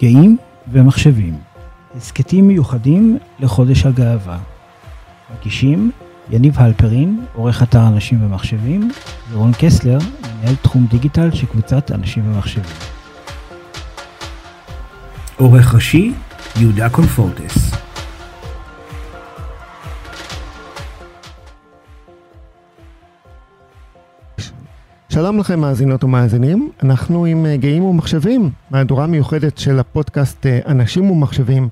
גאים 0.00 0.36
ומחשבים, 0.72 1.38
הסכתים 1.96 2.48
מיוחדים 2.48 3.18
לחודש 3.40 3.86
הגאווה. 3.86 4.38
מגישים 5.34 5.90
יניב 6.30 6.58
הלפרין, 6.58 7.24
עורך 7.34 7.62
אתר 7.62 7.88
אנשים 7.88 8.22
ומחשבים, 8.22 8.90
ורון 9.30 9.52
קסלר, 9.58 9.98
מנהל 10.22 10.54
תחום 10.54 10.86
דיגיטל 10.90 11.30
של 11.30 11.46
קבוצת 11.46 11.92
אנשים 11.92 12.22
ומחשבים. 12.26 12.64
עורך 15.36 15.74
ראשי, 15.74 16.12
יהודה 16.56 16.88
קונפורטס. 16.88 17.69
שלום 25.12 25.38
לכם 25.38 25.60
מאזינות 25.60 26.04
ומאזינים, 26.04 26.70
אנחנו 26.82 27.24
עם 27.24 27.46
אה, 27.46 27.56
גאים 27.56 27.84
ומחשבים, 27.84 28.50
מהדורה 28.70 29.06
מיוחדת 29.06 29.58
של 29.58 29.78
הפודקאסט 29.78 30.46
אה, 30.46 30.58
אנשים 30.66 31.10
ומחשבים 31.10 31.68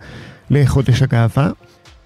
לחודש 0.50 1.02
הגאווה, 1.02 1.50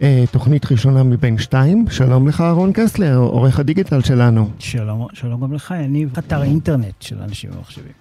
אה, 0.02 0.24
תוכנית 0.30 0.72
ראשונה 0.72 1.02
מבין 1.02 1.38
שתיים, 1.38 1.84
שלום 1.90 2.28
לך 2.28 2.40
אהרון 2.40 2.70
קסלר, 2.74 3.16
עורך 3.16 3.60
הדיגיטל 3.60 4.00
שלנו. 4.00 4.50
שלום, 4.58 5.06
שלום 5.12 5.40
גם 5.40 5.52
לך, 5.52 5.74
יניב, 5.84 6.12
אתר 6.18 6.40
האינטרנט 6.40 7.02
של 7.02 7.22
אנשים 7.22 7.50
ומחשבים. 7.56 7.92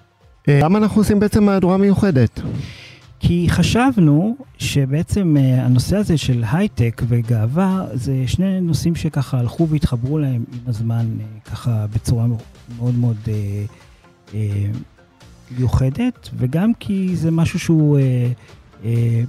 למה 0.48 0.78
אנחנו 0.78 1.02
עושים 1.02 1.20
בעצם 1.20 1.44
מהדורה 1.44 1.78
מיוחדת? 1.78 2.42
כי 3.22 3.46
חשבנו 3.50 4.36
שבעצם 4.58 5.36
הנושא 5.58 5.98
הזה 5.98 6.18
של 6.18 6.44
הייטק 6.52 7.02
וגאווה 7.08 7.86
זה 7.94 8.24
שני 8.28 8.62
נושאים 8.62 8.96
שככה 8.96 9.40
הלכו 9.40 9.68
והתחברו 9.70 10.18
להם 10.18 10.44
עם 10.54 10.60
הזמן 10.68 11.06
ככה 11.46 11.86
בצורה 11.96 12.26
מאוד 12.78 12.96
מאוד 12.96 13.18
אה, 13.28 13.34
אה, 14.34 14.40
מיוחדת, 15.58 16.30
וגם 16.38 16.72
כי 16.80 17.16
זה 17.16 17.32
משהו 17.32 17.60
שהוא 17.60 18.00
אה, 18.00 18.32
אה, 18.86 19.22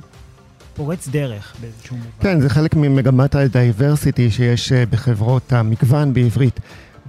פורץ 0.76 1.08
דרך 1.08 1.54
באיזשהו 1.60 1.96
מובן. 1.96 2.10
כן, 2.20 2.40
זה 2.40 2.48
חלק 2.48 2.74
ממגמת 2.74 3.34
הדייברסיטי 3.34 4.30
שיש 4.30 4.72
אה, 4.72 4.84
בחברות 4.90 5.52
המגוון 5.52 6.14
בעברית 6.14 6.60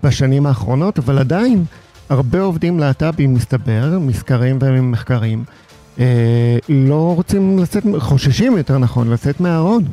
בשנים 0.03 0.45
האחרונות, 0.45 0.99
אבל 0.99 1.17
עדיין 1.17 1.65
הרבה 2.09 2.41
עובדים 2.41 2.79
להט"בים, 2.79 3.33
מסתבר, 3.33 3.99
מסקרים 3.99 4.57
וממחקרים, 4.61 5.43
אה, 5.99 6.57
לא 6.69 7.13
רוצים 7.15 7.59
לצאת, 7.59 7.83
חוששים 7.99 8.57
יותר 8.57 8.77
נכון, 8.77 9.09
לצאת 9.09 9.39
מהארון. 9.39 9.83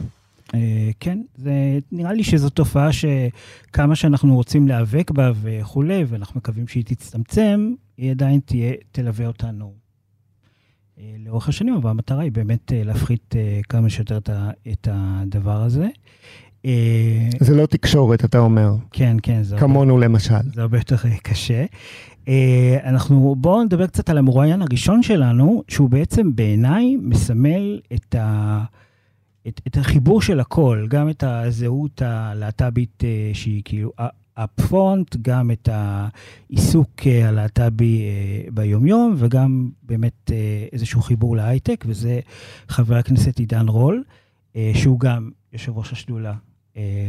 אה, 0.55 0.91
כן, 1.01 1.19
זה, 1.37 1.79
נראה 1.92 2.12
לי 2.12 2.25
שזו 2.25 2.51
תופעה 2.51 2.89
שכמה 2.92 3.97
שאנחנו 3.97 4.34
רוצים 4.34 4.69
להיאבק 4.69 5.11
בה 5.11 5.33
וכולי, 5.42 6.05
ואנחנו 6.09 6.39
מקווים 6.39 6.69
שהיא 6.69 6.84
תצטמצם, 6.84 7.73
היא 7.97 8.11
עדיין 8.11 8.41
תהיה, 8.45 8.73
תלווה 8.92 9.27
אותנו 9.27 9.73
אה, 10.98 11.05
לאורך 11.19 11.48
השנים, 11.48 11.75
אבל 11.75 11.91
המטרה 11.91 12.23
היא 12.23 12.33
באמת 12.33 12.73
אה, 12.73 12.85
להפחית 12.85 13.35
כמה 13.69 13.91
שיותר 13.91 14.19
את 14.73 14.89
הדבר 14.91 15.62
הזה. 15.62 15.89
זה 17.41 17.57
לא 17.57 17.67
תקשורת, 17.67 18.25
אתה 18.25 18.39
אומר. 18.39 18.73
כן, 18.91 19.17
כן. 19.23 19.42
כמונו 19.59 19.95
הרבה, 19.95 20.07
למשל. 20.07 20.35
זה 20.55 20.62
הרבה 20.62 20.79
יותר 20.79 20.97
קשה. 21.23 21.64
אנחנו, 22.85 23.35
בואו 23.39 23.65
נדבר 23.65 23.87
קצת 23.87 24.11
על 24.11 24.19
המרואיין 24.19 24.63
הראשון 24.63 25.03
שלנו, 25.03 25.63
שהוא 25.69 25.91
בעצם 25.91 26.37
בעיניי 26.37 26.97
מסמל 27.01 27.81
את 27.95 28.15
ה... 28.15 28.65
את, 29.49 29.61
את 29.67 29.77
החיבור 29.77 30.23
של 30.23 30.41
הכל, 30.41 30.87
גם 30.89 31.11
את 31.11 31.25
הזהות 31.27 32.03
הלהט"בית 32.03 33.05
אה, 33.05 33.31
שהיא 33.33 33.63
כאילו 33.65 33.93
אפפרונט, 34.35 35.17
גם 35.23 35.51
את 35.51 35.69
העיסוק 35.73 37.07
אה, 37.07 37.29
הלהט"בי 37.29 38.03
אה, 38.03 38.51
ביומיום, 38.51 39.15
וגם 39.19 39.71
באמת 39.83 40.31
איזשהו 40.73 41.03
חיבור 41.03 41.37
להייטק, 41.37 41.85
וזה 41.89 42.21
חבר 42.69 42.97
הכנסת 42.97 43.39
עידן 43.39 43.69
רול, 43.69 44.05
שהוא 44.75 45.01
גם 45.01 45.30
יושב 45.53 45.79
ראש 45.79 45.92
השדולה 45.92 46.35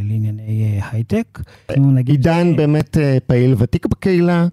לענייני 0.03 0.79
הייטק. 0.91 1.39
עידן 2.07 2.55
באמת 2.55 2.97
פעיל 3.27 3.55
ותיק 3.57 3.85
בקהילה, 3.85 4.47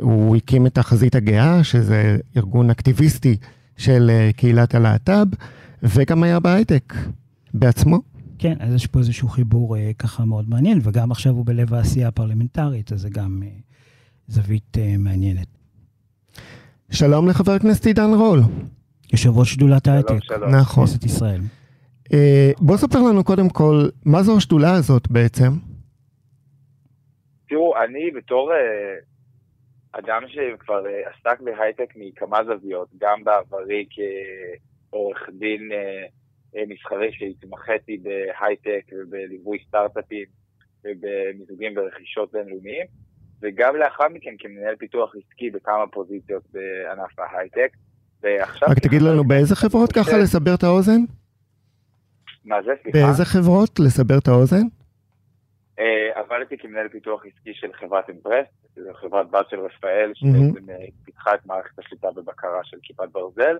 הוא 0.00 0.36
הקים 0.36 0.66
את 0.66 0.78
החזית 0.78 1.14
הגאה, 1.14 1.64
שזה 1.64 2.16
ארגון 2.36 2.70
אקטיביסטי 2.70 3.36
של 3.76 4.10
קהילת 4.36 4.74
הלהט"ב. 4.74 5.26
וגם 5.82 6.22
היה 6.22 6.40
בהייטק 6.40 6.94
בעצמו. 7.54 8.00
כן, 8.38 8.54
אז 8.60 8.74
יש 8.74 8.86
פה 8.86 8.98
איזשהו 8.98 9.28
חיבור 9.28 9.76
אה, 9.76 9.90
ככה 9.98 10.24
מאוד 10.24 10.50
מעניין, 10.50 10.78
וגם 10.82 11.10
עכשיו 11.10 11.32
הוא 11.32 11.46
בלב 11.46 11.74
העשייה 11.74 12.08
הפרלמנטרית, 12.08 12.92
אז 12.92 13.00
זה 13.00 13.08
גם 13.10 13.42
אה, 13.44 13.48
זווית 14.28 14.78
אה, 14.78 14.94
מעניינת. 14.98 15.46
שלום 16.90 17.28
לחבר 17.28 17.52
הכנסת 17.52 17.86
עידן 17.86 18.10
רול. 18.14 18.40
יושב 19.12 19.30
ראש 19.30 19.52
שדולת 19.52 19.88
ההייטק. 19.88 20.32
נכון. 20.50 20.86
כנסת 20.86 21.04
ישראל. 21.04 21.40
אה, 22.12 22.52
בוא 22.60 22.76
ספר 22.76 22.98
לנו 22.98 23.24
קודם 23.24 23.48
כל, 23.48 23.88
מה 24.04 24.22
זו 24.22 24.36
השדולה 24.36 24.72
הזאת 24.72 25.10
בעצם? 25.10 25.52
תראו, 27.48 27.72
אני 27.84 28.10
בתור 28.16 28.50
אה, 28.52 28.56
אדם 29.92 30.22
שכבר 30.28 30.86
אה, 30.86 31.00
עסק 31.10 31.40
בהייטק 31.40 31.92
מכמה 31.96 32.44
זוויות, 32.44 32.88
גם 32.98 33.24
בעברי 33.24 33.86
כ... 33.90 33.98
עורך 34.90 35.28
דין 35.38 35.72
אה, 35.72 36.06
אה, 36.56 36.62
מסחרי 36.68 37.12
שהתמחיתי 37.12 37.98
בהייטק 38.02 38.92
ובליווי 38.92 39.58
סטארט-אפים 39.68 40.24
ובמיזוגים 40.84 41.72
ורכישות 41.76 42.32
בינלאומיים, 42.32 42.86
וגם 43.42 43.76
לאחר 43.76 44.08
מכן 44.08 44.34
כמנהל 44.38 44.76
פיתוח 44.76 45.14
עסקי 45.16 45.50
בכמה 45.50 45.86
פוזיציות 45.92 46.42
בענף 46.52 47.18
ההייטק. 47.18 47.72
רק 48.62 48.78
תגיד 48.78 49.02
לנו 49.02 49.24
באיזה 49.24 49.56
חברות 49.56 49.92
ככה 49.92 50.18
לסבר 50.22 50.54
את 50.54 50.62
האוזן? 50.62 51.00
מה 52.44 52.62
זה, 52.62 52.70
סליחה? 52.82 52.98
באיזה 52.98 53.24
חברות 53.24 53.80
לסבר 53.80 54.18
את 54.18 54.28
האוזן? 54.28 54.62
עבדתי 56.14 56.58
כמנהל 56.58 56.88
פיתוח 56.88 57.22
עסקי 57.26 57.54
של 57.54 57.72
חברת 57.72 58.10
אמפרס, 58.10 58.46
חברת 58.94 59.30
בת 59.30 59.48
של 59.50 59.60
רפאל, 59.60 60.12
שבעצם 60.14 60.66
פיתחה 61.04 61.34
את 61.34 61.46
מערכת 61.46 61.78
השליטה 61.78 62.08
ובקרה 62.16 62.64
של 62.64 62.76
כיפת 62.82 63.08
ברזל, 63.12 63.56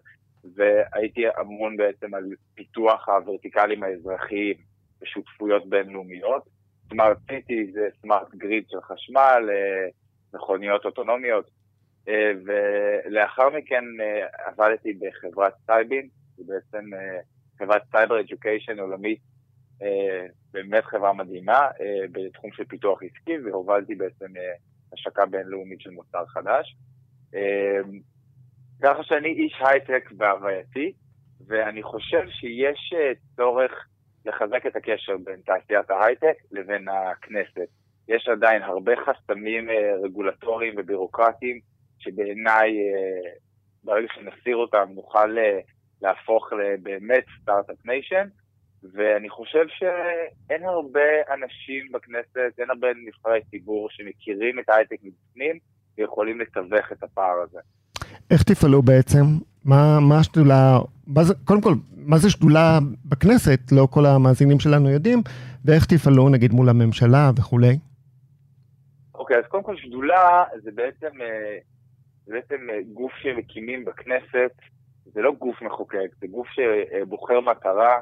והייתי 0.54 1.25
אמון 1.41 1.76
בעצם 1.76 2.14
על 2.14 2.25
פיתוח 2.54 3.08
הוורטיקלים 3.08 3.82
האזרחיים 3.82 4.56
ושותפויות 5.03 5.69
בינלאומיות. 5.69 6.42
סמארט 6.91 7.19
סיטי 7.30 7.72
זה 7.72 7.88
סמארט 8.03 8.34
גריד 8.34 8.64
של 8.69 8.80
חשמל, 8.80 9.48
אה, 9.50 9.88
מכוניות 10.34 10.84
אוטונומיות, 10.84 11.50
אה, 12.09 12.32
ולאחר 12.44 13.50
מכן 13.50 13.84
אה, 14.00 14.26
עבדתי 14.47 14.92
בחברת 14.92 15.53
סייבין, 15.66 16.09
זו 16.36 16.44
בעצם 16.47 16.84
חברת 17.59 17.82
סייבר 17.91 18.20
education 18.21 18.78
עולמית, 18.78 19.19
באמת 20.53 20.84
חברה 20.84 21.12
מדהימה 21.12 21.69
בתחום 22.12 22.53
של 22.53 22.64
פיתוח 22.64 23.03
עסקי, 23.03 23.38
והובלתי 23.38 23.94
בעצם 23.94 24.26
השקה 24.93 25.27
בינלאומית 25.27 25.81
של 25.81 25.91
מוצר 25.91 26.27
חדש. 26.27 26.77
ככה 28.83 29.03
שאני 29.05 29.28
איש 29.28 29.61
הייטק 29.61 30.12
בהווייתי, 30.12 30.93
ואני 31.47 31.83
חושב 31.83 32.23
שיש 32.28 32.93
אה, 32.97 33.12
צורך 33.37 33.73
לחזק 34.27 34.67
את 34.67 34.77
הקשר 34.77 35.17
בין 35.25 35.41
תעשיית 35.41 35.91
ההייטק 35.91 36.37
לבין 36.53 36.89
הכנסת. 36.89 37.69
יש 38.09 38.28
עדיין 38.28 38.62
הרבה 38.62 38.93
חסמים 38.97 39.71
אה, 39.71 39.95
רגולטוריים 40.03 40.75
ובירוקרטיים, 40.78 41.61
שבעיניי, 41.99 42.71
אה, 42.71 43.31
ברגע 43.84 44.07
שנסיר 44.15 44.57
אותם, 44.57 44.89
נוכל 44.95 45.37
להפוך 46.03 46.53
לבאמת 46.53 47.25
start-up 47.43 47.87
nation, 47.87 48.28
ואני 48.82 49.28
חושב 49.28 49.64
שאין 49.68 50.64
הרבה 50.64 51.10
אנשים 51.34 51.92
בכנסת, 51.92 52.58
אין 52.58 52.70
הרבה 52.70 52.88
נבחרי 53.06 53.41
ציבור 53.50 53.88
שמכירים 53.91 54.58
את 54.58 54.68
ההייטק 54.68 54.96
מבפנים 55.02 55.58
ויכולים 55.98 56.41
לתווך 56.41 56.92
את 56.92 57.03
הפער 57.03 57.36
הזה. 57.42 57.59
איך 58.30 58.42
תפעלו 58.42 58.82
בעצם? 58.82 59.24
מה, 59.65 59.98
מה 60.00 60.18
השדולה, 60.18 60.78
מה 61.06 61.24
זה, 61.24 61.34
קודם 61.44 61.60
כל, 61.60 61.72
מה 61.97 62.18
זה 62.18 62.30
שדולה 62.30 62.78
בכנסת? 63.04 63.60
לא 63.72 63.88
כל 63.91 64.06
המאזינים 64.06 64.60
שלנו 64.60 64.91
יודעים, 64.91 65.22
ואיך 65.65 65.86
תפעלו 65.86 66.28
נגיד 66.28 66.53
מול 66.53 66.68
הממשלה 66.68 67.30
וכולי? 67.38 67.78
אוקיי, 69.15 69.36
אז 69.36 69.44
קודם 69.48 69.62
כל 69.62 69.76
שדולה 69.76 70.44
זה 70.62 70.71
בעצם, 70.74 71.21
אה, 71.21 71.59
זה 72.26 72.33
בעצם 72.33 72.71
אה, 72.71 72.78
גוף 72.92 73.12
שמקימים 73.22 73.84
בכנסת, 73.84 74.53
זה 75.04 75.21
לא 75.22 75.33
גוף 75.38 75.62
מחוקק, 75.62 76.09
זה 76.21 76.26
גוף 76.26 76.47
שבוחר 76.48 77.41
מטרה 77.41 77.92
אה, 77.94 78.00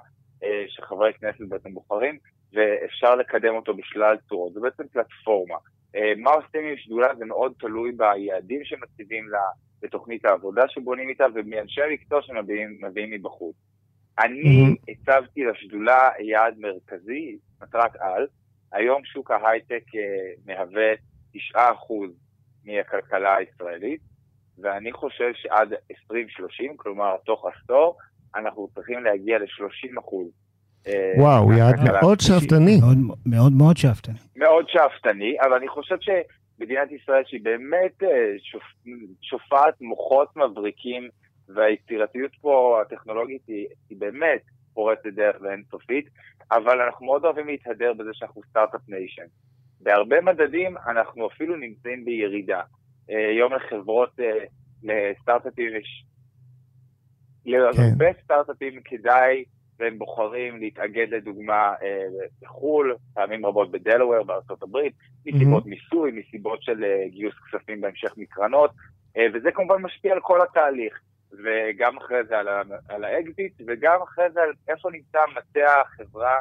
שחברי 0.68 1.12
כנסת 1.12 1.40
בעצם 1.48 1.74
בוחרים, 1.74 2.18
ואפשר 2.52 3.14
לקדם 3.14 3.54
אותו 3.54 3.74
בשלל 3.74 4.16
צורות, 4.28 4.52
זה 4.52 4.60
בעצם 4.60 4.82
פלטפורמה. 4.92 5.56
מה 6.16 6.30
עושים 6.30 6.64
עם 6.64 6.76
שדולה 6.76 7.14
זה 7.18 7.24
מאוד 7.24 7.52
תלוי 7.58 7.92
ביעדים 7.92 8.64
שמציבים 8.64 9.28
לה, 9.28 9.42
בתוכנית 9.82 10.24
העבודה 10.24 10.68
שבונים 10.68 11.08
איתה 11.08 11.24
ומאנשי 11.34 11.82
המקצוע 11.82 12.22
שמביאים 12.22 13.10
מבחוץ. 13.10 13.56
אני 14.18 14.76
הצבתי 14.88 15.44
לשדולה 15.44 16.10
יעד 16.18 16.58
מרכזי, 16.58 17.38
מטרת 17.62 17.96
על. 17.96 18.26
היום 18.72 19.04
שוק 19.04 19.30
ההייטק 19.30 19.82
אה, 19.94 20.32
מהווה 20.46 20.92
9% 21.36 21.58
מהכלכלה 22.64 23.36
הישראלית, 23.36 24.00
ואני 24.58 24.92
חושב 24.92 25.30
שעד 25.34 25.72
2030, 25.90 26.76
כלומר 26.76 27.16
תוך 27.24 27.46
עשור, 27.46 27.96
אנחנו 28.36 28.68
צריכים 28.74 29.04
להגיע 29.04 29.38
ל-30 29.38 30.00
אחוז. 30.00 30.28
אה, 30.86 31.12
וואו, 31.18 31.52
יעד 31.52 31.76
מאוד 32.02 32.20
שאפתני. 32.20 32.80
מאוד 32.80 32.98
מאוד 33.26 33.52
מאוד 33.52 33.76
שאפתני. 33.76 34.18
מאוד 34.36 34.64
שאפתני, 34.68 35.36
אבל 35.40 35.54
אני 35.54 35.68
חושב 35.68 35.96
שמדינת 36.00 36.92
ישראל, 36.92 37.22
שהיא 37.26 37.40
באמת 37.42 38.02
אה, 38.02 38.08
שופ... 38.42 38.62
שופעת 39.22 39.80
מוחות 39.80 40.36
מבריקים, 40.36 41.08
והיצירתיות 41.54 42.30
פה 42.40 42.80
הטכנולוגית 42.82 43.42
היא, 43.46 43.66
היא 43.90 43.98
באמת 44.00 44.42
פורצת 44.74 45.06
דרך 45.06 45.36
ואינסופית, 45.40 46.08
אבל 46.52 46.80
אנחנו 46.80 47.06
מאוד 47.06 47.24
אוהבים 47.24 47.46
להתהדר 47.46 47.92
בזה 47.92 48.10
שאנחנו 48.12 48.42
start-up 48.50 48.80
nation. 48.88 49.26
בהרבה 49.80 50.20
מדדים 50.20 50.76
אנחנו 50.86 51.28
אפילו 51.28 51.56
נמצאים 51.56 52.04
בירידה. 52.04 52.60
אה, 53.10 53.32
יום 53.38 53.52
לחברות, 53.54 54.10
לסטארט-אפים 54.82 55.76
יש... 55.76 56.04
כן. 57.44 57.50
להרבה 57.50 58.06
סטארט-אפים 58.24 58.80
כדאי 58.84 59.44
והם 59.78 59.98
בוחרים 59.98 60.56
להתאגד 60.56 61.06
לדוגמה 61.10 61.74
אה, 61.82 62.04
בחו"ל, 62.42 62.96
פעמים 63.14 63.46
רבות 63.46 63.70
בדלוור, 63.70 64.22
בארצות 64.24 64.62
הברית, 64.62 64.92
מסיבות 65.26 65.64
mm-hmm. 65.64 65.68
מיסוי, 65.68 66.12
מסיבות 66.12 66.62
של 66.62 66.84
אה, 66.84 67.08
גיוס 67.08 67.34
כספים 67.34 67.80
בהמשך 67.80 68.12
מקרנות, 68.16 68.70
אה, 69.16 69.26
וזה 69.34 69.52
כמובן 69.52 69.82
משפיע 69.82 70.12
על 70.12 70.20
כל 70.20 70.42
התהליך, 70.42 71.00
וגם 71.32 71.96
אחרי 71.96 72.24
זה 72.28 72.38
על, 72.38 72.48
על 72.88 73.04
האקזיט, 73.04 73.52
וגם 73.66 74.02
אחרי 74.02 74.30
זה 74.32 74.40
על 74.42 74.52
איפה 74.68 74.90
נמצא 74.90 75.18
מטה 75.36 75.80
החברה 75.80 76.34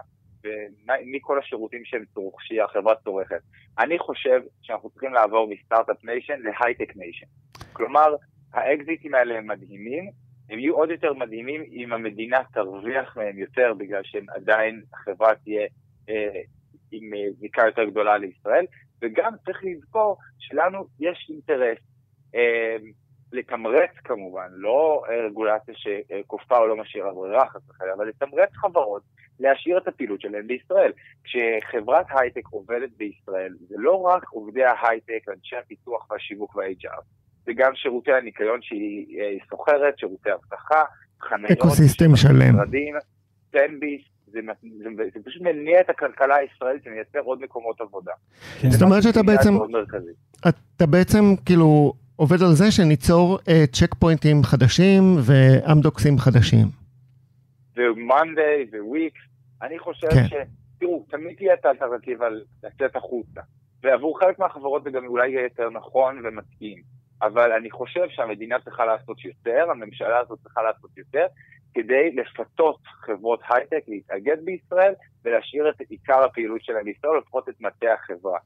ומכל 0.43 1.39
השירותים 1.39 1.81
שהם 1.85 2.03
שהחברה 2.39 2.95
צורכת. 2.95 3.41
אני 3.79 3.99
חושב 3.99 4.41
שאנחנו 4.61 4.89
צריכים 4.89 5.13
לעבור 5.13 5.49
מ 5.49 5.55
start-up 5.55 6.03
nation 6.03 6.39
ל 6.39 6.45
high-tech 6.45 6.95
nation. 6.95 7.25
כלומר, 7.73 8.15
האקזיטים 8.53 9.15
האלה 9.15 9.37
הם 9.37 9.47
מדהימים, 9.47 10.11
הם 10.49 10.59
יהיו 10.59 10.75
עוד 10.75 10.89
יותר 10.89 11.13
מדהימים 11.13 11.63
אם 11.71 11.93
המדינה 11.93 12.39
תרוויח 12.53 13.17
מהם 13.17 13.37
יותר, 13.37 13.73
בגלל 13.77 14.01
שהם 14.03 14.25
עדיין, 14.29 14.81
החברה 14.93 15.35
תהיה 15.35 15.67
אה, 16.09 16.41
עם 16.91 17.13
אה, 17.13 17.31
זיקה 17.39 17.61
יותר 17.65 17.83
גדולה 17.83 18.17
לישראל, 18.17 18.65
וגם 19.01 19.33
צריך 19.45 19.63
לזכור 19.63 20.17
שלנו 20.39 20.87
יש 20.99 21.27
אינטרס 21.29 21.77
אה, 22.35 22.75
לתמרץ 23.31 23.91
כמובן, 24.03 24.47
לא 24.51 25.03
רגולציה 25.25 25.73
שכופה 25.77 26.57
או 26.57 26.67
לא 26.67 26.77
משאירה 26.77 27.13
ברירה 27.13 27.49
חס 27.49 27.69
וחלילה, 27.69 27.93
אבל 27.93 28.07
לתמרץ 28.07 28.49
חברות 28.53 29.01
להשאיר 29.39 29.77
את 29.77 29.87
הפעילות 29.87 30.21
שלהם 30.21 30.47
בישראל. 30.47 30.91
כשחברת 31.23 32.05
הייטק 32.09 32.47
עובדת 32.49 32.89
בישראל, 32.97 33.53
זה 33.59 33.75
לא 33.77 34.01
רק 34.01 34.29
עובדי 34.29 34.63
ההייטק, 34.63 35.29
אנשי 35.29 35.55
הפיתוח 35.55 36.11
והשיווק 36.11 36.55
וה-HR, 36.55 37.01
זה 37.47 37.53
גם 37.55 37.71
שירותי 37.75 38.11
הניקיון 38.13 38.59
שהיא 38.61 39.19
אה, 39.19 39.35
סוחרת, 39.49 39.99
שירותי 39.99 40.29
אבטחה, 40.33 40.83
חניות, 41.21 41.51
אקוסיסטם 41.51 42.15
שלם. 42.15 42.55
משרדים, 42.55 42.95
תן-ביס, 43.51 44.01
זה, 44.27 44.39
זה, 44.83 44.89
זה, 45.13 45.19
פשוט 45.25 45.41
מניע 45.41 45.81
את 45.81 45.89
הכלכלה 45.89 46.35
הישראלית 46.35 46.81
ומייצר 46.85 47.19
עוד 47.19 47.41
מקומות 47.41 47.81
עבודה. 47.81 48.11
כן. 48.61 48.69
זאת 48.69 48.81
אומרת 48.81 49.03
שאתה 49.03 49.23
בעצם, 49.23 49.53
אתה 50.49 50.85
בעצם 50.85 51.23
כאילו 51.45 51.93
עובד 52.15 52.41
על 52.41 52.53
זה 52.53 52.71
שניצור 52.71 53.39
צ'ק 53.71 53.93
uh, 53.93 53.97
פוינטים 53.99 54.43
חדשים 54.43 55.03
ואמדוקסים 55.25 56.17
חדשים. 56.17 56.67
ו-Monday 57.77 58.71
ו-Weeks, 58.71 59.21
אני 59.61 59.79
חושב 59.79 60.09
כן. 60.09 60.27
ש... 60.27 60.33
תראו, 60.79 61.05
תמיד 61.09 61.37
תהיה 61.37 61.53
את 61.53 61.65
האלטרנטיבה 61.65 62.25
לצאת 62.63 62.95
החוצה. 62.95 63.41
ועבור 63.83 64.19
חלק 64.19 64.39
מהחברות 64.39 64.83
זה 64.83 64.89
גם 64.89 65.05
אולי 65.05 65.29
יהיה 65.29 65.43
יותר 65.43 65.69
נכון 65.69 66.21
ומתאים. 66.23 66.97
אבל 67.21 67.51
אני 67.51 67.71
חושב 67.71 68.09
שהמדינה 68.09 68.59
צריכה 68.59 68.85
לעשות 68.85 69.25
יותר, 69.25 69.71
הממשלה 69.71 70.19
הזאת 70.19 70.39
צריכה 70.43 70.61
לעשות 70.61 70.97
יותר, 70.97 71.25
כדי 71.73 72.11
לפתות 72.11 72.79
חברות 72.85 73.39
הייטק 73.49 73.87
להתאגד 73.87 74.37
בישראל 74.45 74.93
ולהשאיר 75.25 75.69
את 75.69 75.81
עיקר 75.89 76.23
הפעילות 76.23 76.63
שלהם 76.63 76.85
בישראל, 76.85 77.17
לפחות 77.17 77.49
את 77.49 77.61
מטה 77.61 77.93
החברה. 77.93 78.39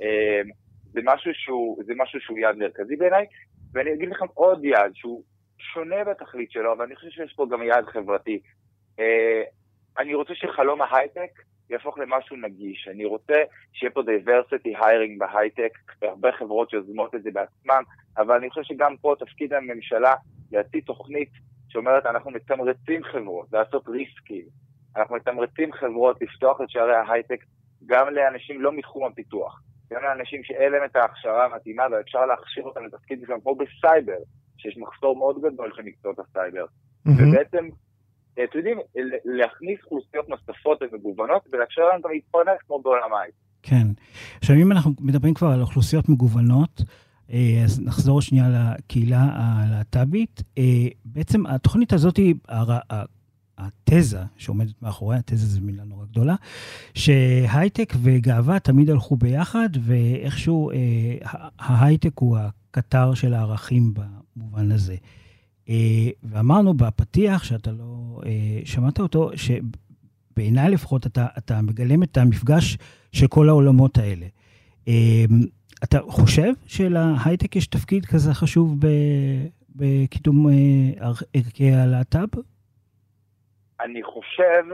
אמ, 0.00 0.48
זה 0.92 1.00
משהו 1.04 1.30
שהוא, 1.34 1.82
זה 1.86 1.92
משהו 1.96 2.20
שהוא 2.20 2.38
יעד 2.38 2.56
מרכזי 2.56 2.96
בעיניי, 2.96 3.26
ואני 3.72 3.92
אגיד 3.92 4.08
לכם 4.08 4.26
עוד 4.34 4.64
יעד 4.64 4.90
שהוא 4.94 5.22
שונה 5.58 6.04
בתכלית 6.04 6.50
שלו, 6.50 6.72
אבל 6.72 6.84
אני 6.84 6.96
חושב 6.96 7.10
שיש 7.10 7.32
פה 7.36 7.46
גם 7.50 7.62
יעד 7.62 7.84
חברתי. 7.86 8.40
אני 9.98 10.14
רוצה 10.14 10.34
שחלום 10.34 10.82
ההייטק 10.82 11.30
יהפוך 11.70 11.98
למשהו 11.98 12.36
נגיש. 12.36 12.88
אני 12.90 13.04
רוצה 13.04 13.34
שיהיה 13.72 13.90
פה 13.92 14.00
diversity 14.00 14.80
hiring 14.80 15.18
בהייטק, 15.18 15.78
והרבה 16.02 16.32
חברות 16.32 16.72
יוזמות 16.72 17.14
את 17.14 17.22
זה 17.22 17.30
בעצמם, 17.30 17.82
אבל 18.18 18.36
אני 18.36 18.50
חושב 18.50 18.62
שגם 18.62 18.96
פה 18.96 19.14
תפקיד 19.18 19.52
הממשלה 19.52 20.14
להציג 20.52 20.84
תוכנית 20.84 21.30
שאומרת 21.68 22.06
אנחנו 22.06 22.30
מתמרצים 22.30 23.04
חברות 23.04 23.46
לעשות 23.52 23.88
risk 23.88 24.20
ים, 24.20 24.44
אנחנו 24.96 25.16
מתמרצים 25.16 25.72
חברות 25.72 26.22
לפתוח 26.22 26.60
את 26.60 26.70
שערי 26.70 26.96
ההייטק 26.96 27.44
גם 27.86 28.14
לאנשים 28.14 28.60
לא 28.60 28.72
מתחום 28.72 29.04
הפיתוח, 29.04 29.60
גם 29.92 30.02
לאנשים 30.02 30.44
שאין 30.44 30.72
להם 30.72 30.84
את 30.84 30.96
ההכשרה 30.96 31.44
המתאימה 31.44 31.82
ואפשר 31.92 32.26
להכשיר 32.26 32.64
אותם 32.64 32.84
לתפקיד 32.84 33.22
מסוים, 33.22 33.40
כמו 33.40 33.54
בסייבר, 33.54 34.18
שיש 34.56 34.76
מחסור 34.78 35.16
מאוד 35.16 35.42
גדול 35.42 35.72
של 35.76 35.82
מקצועות 35.82 36.18
הסייבר. 36.18 36.64
Mm-hmm. 36.64 37.10
ובעצם 37.10 37.68
אתם 38.34 38.58
יודעים, 38.58 38.78
להכניס 39.24 39.78
אוכלוסיות 39.84 40.28
נוספות 40.28 40.82
ומגוונות 40.82 41.42
ולאפשר 41.52 41.82
להם 41.82 42.00
גם 42.04 42.10
להתפרנס 42.10 42.58
כמו 42.66 42.82
בעולם 42.82 43.14
ההייטק. 43.14 43.36
כן. 43.62 43.86
עכשיו, 44.38 44.56
אם 44.56 44.72
אנחנו 44.72 44.92
מדברים 45.00 45.34
כבר 45.34 45.48
על 45.48 45.60
אוכלוסיות 45.60 46.08
מגוונות, 46.08 46.82
אה, 47.32 47.62
אז 47.64 47.80
נחזור 47.80 48.22
שנייה 48.22 48.48
לקהילה 48.48 49.28
הלהט"בית. 49.32 50.42
אה, 50.58 50.62
בעצם 51.04 51.46
התוכנית 51.46 51.92
הזאת, 51.92 52.18
התזה 53.58 54.18
שעומדת 54.36 54.82
מאחוריה, 54.82 55.18
התזה 55.18 55.46
זו 55.46 55.60
מילה 55.60 55.84
נורא 55.84 56.04
גדולה, 56.04 56.34
שהייטק 56.94 57.92
וגאווה 58.02 58.58
תמיד 58.58 58.90
הלכו 58.90 59.16
ביחד, 59.16 59.68
ואיכשהו 59.80 60.70
אה, 60.70 60.76
ההייטק 61.58 62.18
הוא 62.18 62.38
הקטר 62.38 63.14
של 63.14 63.34
הערכים 63.34 63.94
במובן 64.36 64.72
הזה. 64.72 64.96
ואמרנו 66.22 66.74
בפתיח, 66.74 67.44
שאתה 67.44 67.72
לא 67.72 68.03
שמעת 68.64 69.00
אותו, 69.00 69.30
שבעיניי 69.36 70.70
לפחות 70.70 71.06
אתה, 71.06 71.26
אתה 71.38 71.54
מגלם 71.62 72.02
את 72.02 72.16
המפגש 72.16 72.78
של 73.12 73.26
כל 73.26 73.48
העולמות 73.48 73.98
האלה. 73.98 74.26
אה, 74.88 75.24
אתה 75.84 75.98
חושב 76.00 76.52
שלהייטק 76.66 77.56
יש 77.56 77.66
תפקיד 77.66 78.06
כזה 78.06 78.34
חשוב 78.34 78.76
בקידום 79.76 80.46
ערכי 81.34 81.70
הלהט"ב? 81.70 82.38
אני 83.80 84.02
חושב, 84.02 84.64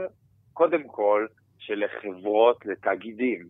קודם 0.53 0.87
כל, 0.87 1.27
שלחברות, 1.59 2.65
לתאגידים, 2.65 3.47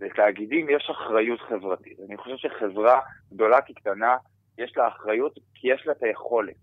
לתאגידים 0.00 0.66
יש 0.70 0.90
אחריות 0.90 1.40
חברתית. 1.40 1.98
אני 2.08 2.16
חושב 2.16 2.36
שחברה 2.36 3.00
גדולה 3.32 3.60
כקטנה 3.60 4.16
יש 4.58 4.76
לה 4.76 4.88
אחריות 4.88 5.38
כי 5.54 5.68
יש 5.72 5.86
לה 5.86 5.92
את 5.92 6.02
היכולת. 6.02 6.54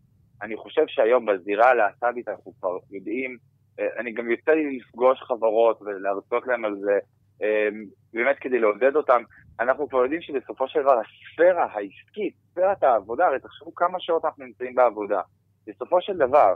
אני 0.42 0.58
חושב 0.58 0.84
שהיום 0.88 1.26
בזירה 1.26 1.70
הלהט"בית 1.70 2.28
אנחנו 2.28 2.54
כבר 2.60 2.78
יודעים, 2.92 3.38
אה, 3.80 3.88
אני 3.98 4.12
גם 4.12 4.32
יוצא 4.32 4.52
לי 4.52 4.78
לפגוש 4.78 5.20
חברות 5.22 5.82
ולהרצות 5.82 6.48
להם 6.48 6.66
על 6.66 6.76
זה, 6.76 7.00
אה, 7.44 7.68
באמת 8.14 8.36
כדי 8.40 8.60
לעודד 8.60 8.96
אותם. 8.96 9.22
אנחנו 9.60 9.90
כבר 9.90 10.04
יודעים 10.04 10.22
שבסופו 10.22 10.68
של 10.68 10.82
דבר 10.82 11.00
הספירה 11.00 11.64
העסקית, 11.64 12.34
ספירת 12.52 12.84
העבודה, 12.84 13.28
הרי 13.28 13.40
תחשבו 13.40 13.76
כמה 13.76 14.00
שעות 14.00 14.26
אנחנו 14.26 14.46
נמצאים 14.46 14.76
בעבודה. 14.76 15.22
בסופו 15.68 16.02
של 16.02 16.18
דבר, 16.18 16.54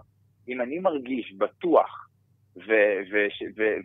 אם 0.48 0.62
אני 0.62 0.80
מרגיש 0.80 1.34
בטוח 1.38 2.08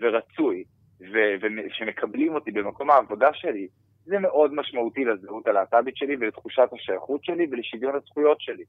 ורצוי, 0.01 0.65
ושמקבלים 1.01 2.35
אותי 2.35 2.51
במקום 2.51 2.91
העבודה 2.91 3.29
שלי, 3.35 3.69
זה 4.07 4.19
מאוד 4.19 4.55
משמעותי 4.55 5.05
לזהות 5.05 5.47
הלהט"בית 5.47 5.97
שלי 5.97 6.17
ולתחושת 6.21 6.69
השייכות 6.73 7.25
שלי 7.25 7.47
ולשוויון 7.51 7.95
הזכויות 7.95 8.41
שלי. 8.41 8.65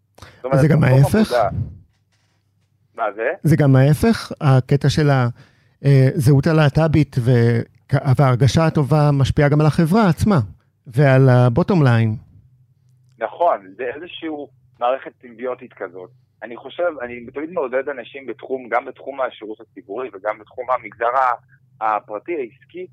זה 0.54 0.68
גם 0.68 0.84
ההפך? 0.84 1.32
מה 2.96 3.04
זה? 3.16 3.30
זה 3.44 3.56
גם 3.60 3.76
ההפך? 3.76 4.32
הקטע 4.42 4.90
של 4.90 5.08
הזהות 5.82 6.48
הלהט"בית 6.48 7.16
וההרגשה 8.20 8.66
הטובה 8.66 9.10
משפיעה 9.14 9.50
גם 9.50 9.62
על 9.62 9.68
החברה 9.68 10.10
עצמה 10.10 10.40
ועל 10.88 11.30
הבוטום 11.30 11.84
ליין. 11.84 12.16
נכון, 13.20 13.74
זה 13.78 13.84
איזושהי 13.96 14.30
מערכת 14.80 15.12
סימביוטית 15.22 15.74
כזאת. 15.74 16.10
אני 16.44 16.58
חושב, 16.58 16.84
אני 17.02 17.26
תמיד 17.34 17.52
מעודד 17.52 17.90
אנשים 17.90 18.26
בתחום, 18.26 18.70
גם 18.70 18.86
בתחום 18.86 19.22
השירות 19.22 19.62
הציבורי 19.62 20.10
וגם 20.14 20.40
בתחום 20.40 20.66
המגזר 20.72 21.10
הפרטי, 21.82 22.36
העסקי, 22.36 22.88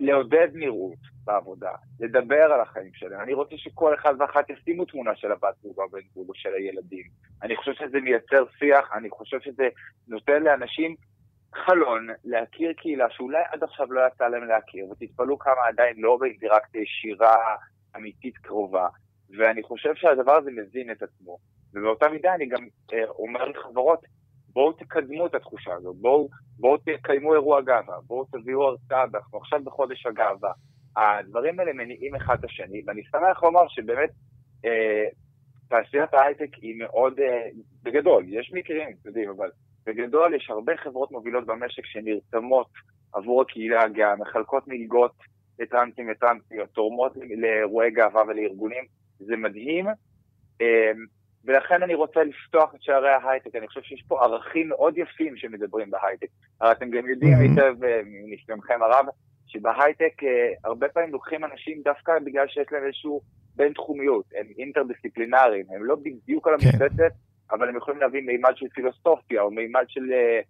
לעודד 0.00 0.48
נראות 0.54 0.98
בעבודה, 1.24 1.72
לדבר 2.00 2.42
על 2.42 2.60
החיים 2.60 2.90
שלהם. 2.94 3.20
אני 3.20 3.34
רוצה 3.34 3.56
שכל 3.56 3.94
אחד 3.94 4.14
ואחת 4.18 4.50
ישימו 4.50 4.84
תמונה 4.84 5.16
של 5.16 5.32
הבת 5.32 5.54
זוג 5.62 5.80
או 5.80 5.88
בן 5.88 6.00
זוג 6.14 6.28
או 6.28 6.34
של 6.34 6.54
הילדים. 6.54 7.04
אני 7.42 7.56
חושב 7.56 7.72
שזה 7.74 8.00
מייצר 8.00 8.44
שיח, 8.58 8.90
אני 8.94 9.10
חושב 9.10 9.40
שזה 9.40 9.68
נותן 10.08 10.42
לאנשים 10.42 10.96
חלון 11.54 12.08
להכיר 12.24 12.72
קהילה 12.72 13.10
שאולי 13.10 13.42
עד 13.52 13.62
עכשיו 13.62 13.92
לא 13.92 14.00
יצא 14.06 14.28
להם 14.28 14.44
להכיר, 14.44 14.86
ותתפלאו 14.90 15.38
כמה 15.38 15.66
עדיין 15.68 15.94
לא 15.98 16.16
באינטראקציה 16.20 16.82
ישירה, 16.82 17.56
אמיתית, 17.96 18.36
קרובה. 18.36 18.88
ואני 19.38 19.62
חושב 19.62 19.94
שהדבר 19.94 20.36
הזה 20.36 20.50
מזין 20.50 20.90
את 20.90 21.02
עצמו. 21.02 21.38
ובאותה 21.74 22.08
מידה 22.08 22.34
אני 22.34 22.46
גם 22.46 22.66
אה, 22.92 23.04
אומר 23.08 23.44
לחברות, 23.44 24.00
בואו 24.52 24.72
תקדמו 24.72 25.26
את 25.26 25.34
התחושה 25.34 25.74
הזאת, 25.74 25.96
בואו, 25.96 26.28
בואו 26.58 26.78
תקיימו 26.78 27.34
אירוע 27.34 27.60
גאווה, 27.60 27.96
בואו 28.06 28.24
תביאו 28.24 28.62
הרצאה, 28.62 29.04
אנחנו 29.14 29.38
עכשיו 29.38 29.60
בחודש 29.64 30.06
הגאווה. 30.06 30.52
הדברים 30.96 31.60
האלה 31.60 31.72
מניעים 31.72 32.14
אחד 32.14 32.36
את 32.38 32.44
השני, 32.44 32.82
ואני 32.86 33.02
שמח 33.04 33.42
לומר 33.42 33.68
שבאמת 33.68 34.10
אה, 34.64 35.04
תעשיית 35.68 36.14
ההייטק 36.14 36.54
היא 36.54 36.78
מאוד, 36.78 37.20
אה, 37.20 37.48
בגדול, 37.82 38.24
יש 38.28 38.52
מקרים, 38.54 38.88
אתם 39.00 39.08
יודעים, 39.08 39.30
אבל 39.30 39.50
בגדול 39.86 40.34
יש 40.34 40.50
הרבה 40.50 40.76
חברות 40.76 41.10
מובילות 41.10 41.46
במשק 41.46 41.86
שנרתמות 41.86 42.66
עבור 43.12 43.42
הקהילה 43.42 43.82
הגאה, 43.82 44.16
מחלקות 44.16 44.68
מלגות 44.68 45.12
לטרנסים 45.58 46.10
וטרנסיות, 46.10 46.70
תורמות 46.70 47.12
לאירועי 47.16 47.90
גאווה 47.90 48.22
ולארגונים, 48.28 48.84
זה 49.18 49.36
מדהים. 49.36 49.86
אה, 50.60 50.92
ולכן 51.44 51.82
אני 51.82 51.94
רוצה 51.94 52.20
לפתוח 52.24 52.74
את 52.74 52.82
שערי 52.82 53.08
ההייטק, 53.08 53.56
אני 53.56 53.68
חושב 53.68 53.82
שיש 53.82 54.02
פה 54.08 54.24
ערכים 54.24 54.68
מאוד 54.68 54.98
יפים 54.98 55.36
שמדברים 55.36 55.90
בהייטק. 55.90 56.26
הרי 56.60 56.72
אתם 56.72 56.90
גם 56.90 57.08
יודעים 57.08 57.38
היטב, 57.38 57.84
אה, 57.84 58.00
מניסיונכם 58.04 58.82
הרב, 58.82 59.06
שבהייטק 59.46 60.22
אה, 60.22 60.52
הרבה 60.64 60.88
פעמים 60.88 61.12
לוקחים 61.12 61.44
אנשים 61.44 61.82
דווקא 61.84 62.12
בגלל 62.24 62.48
שיש 62.48 62.66
להם 62.72 62.86
איזשהו 62.86 63.20
בין-תחומיות, 63.56 64.24
הם 64.36 64.46
אינטרדיסציפלינריים, 64.58 65.66
הם 65.76 65.84
לא 65.84 65.96
בדיוק 65.96 66.48
על 66.48 66.54
כן. 66.60 66.66
המשבצת, 66.66 66.98
כן. 66.98 67.56
אבל 67.56 67.68
הם 67.68 67.76
יכולים 67.76 68.00
להביא 68.00 68.22
מימד 68.22 68.52
של 68.56 68.66
פילוסופיה, 68.68 69.42
או 69.42 69.50
מימד 69.50 69.84
של 69.88 70.12
אה, 70.12 70.40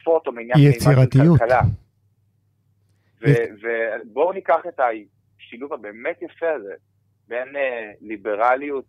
שפות, 0.00 0.26
או 0.26 0.32
מימד 0.32 0.54
של 0.56 0.90
כלכלה. 1.38 1.60
ובואו 3.20 4.32
ניקח 4.32 4.60
את 4.68 4.80
השילוב 4.80 5.72
הבאמת 5.72 6.22
יפה 6.22 6.50
הזה 6.50 6.74
בין 7.28 7.48
ליברליות, 8.00 8.84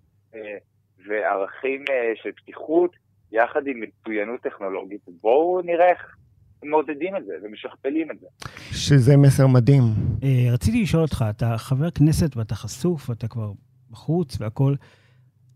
וערכים 1.08 1.86
אה, 1.90 2.12
של 2.16 2.32
פתיחות, 2.32 2.96
יחד 3.32 3.68
עם 3.68 3.82
מצוינות 3.82 4.42
טכנולוגית. 4.42 5.02
בואו 5.22 5.62
נראה 5.62 5.90
איך 5.90 6.16
מעודדים 6.64 7.16
את 7.16 7.26
זה 7.26 7.34
ומשכפלים 7.44 8.12
את 8.12 8.20
זה. 8.20 8.28
שזה 8.72 9.18
מסר 9.18 9.48
מדהים. 9.48 9.84
אה, 10.24 10.54
רציתי 10.54 10.82
לשאול 10.82 11.02
אותך, 11.02 11.26
אתה 11.30 11.58
חבר 11.58 11.92
כנסת 11.92 12.38
ואתה 12.38 12.56
חשוף, 12.56 13.10
ואתה 13.10 13.28
כבר 13.28 13.52
בחוץ 13.92 14.42
והכול. 14.42 14.76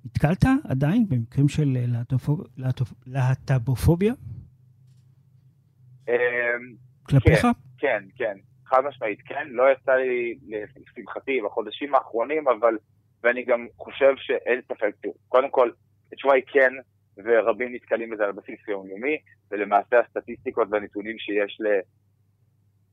נתקלת 0.05 0.45
עדיין 0.69 1.05
במקרים 1.09 1.47
של 1.49 1.77
להט"בופוביה? 3.07 4.13
אמ, 6.07 6.13
כלפיך? 7.03 7.41
כן, 7.41 7.47
כן, 7.77 8.03
כן, 8.15 8.37
חד 8.65 8.81
משמעית, 8.87 9.21
כן. 9.25 9.47
לא 9.49 9.63
יצא 9.71 9.91
לי, 9.91 10.37
לשמחתי, 10.47 11.39
בחודשים 11.45 11.95
האחרונים, 11.95 12.47
אבל 12.47 12.77
ואני 13.23 13.43
גם 13.43 13.67
חושב 13.77 14.13
שאין 14.17 14.61
ספק, 14.61 14.95
קודם 15.29 15.49
כל, 15.49 15.71
התשובה 16.13 16.33
היא 16.33 16.43
כן, 16.47 16.73
ורבים 17.17 17.75
נתקלים 17.75 18.09
בזה 18.09 18.25
על 18.25 18.31
בסיס 18.31 18.67
יומיומי, 18.67 19.17
ולמעשה 19.51 19.99
הסטטיסטיקות 19.99 20.67
והנתונים 20.71 21.19
שיש 21.19 21.57
ל... 21.59 21.79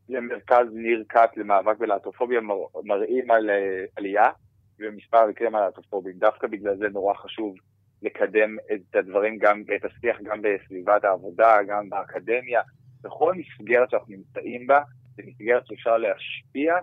למרכז 0.09 0.67
ניר 0.73 1.05
כת 1.09 1.31
למאבק 1.37 1.79
בלהטופוביה 1.79 2.41
מר... 2.41 2.57
מראים 2.85 3.31
על 3.31 3.51
uh, 3.51 3.53
עלייה 3.97 4.31
במספר 4.79 5.19
המקרים 5.19 5.55
הלהטופוביים. 5.55 6.19
דווקא 6.19 6.47
בגלל 6.47 6.77
זה 6.77 6.89
נורא 6.89 7.15
חשוב 7.15 7.55
לקדם 8.03 8.57
את 8.75 8.97
הדברים, 8.97 9.39
גם 9.39 9.63
את 9.77 9.85
השיח 9.85 10.17
גם 10.23 10.43
בסביבת 10.43 11.05
העבודה, 11.05 11.57
גם 11.69 11.89
באקדמיה, 11.91 12.61
בכל 13.03 13.35
מסגרת 13.35 13.91
שאנחנו 13.91 14.15
נמצאים 14.15 14.67
בה, 14.67 14.83
זו 15.17 15.23
מסגרת 15.27 15.67
שאפשר 15.67 15.97
להשפיע 15.97 16.75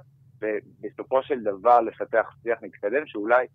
ובסופו 0.41 1.23
של 1.23 1.43
דבר 1.43 1.81
לפתח 1.81 2.35
שיח 2.43 2.59
מתקדם 2.61 3.05
שאולי 3.05 3.47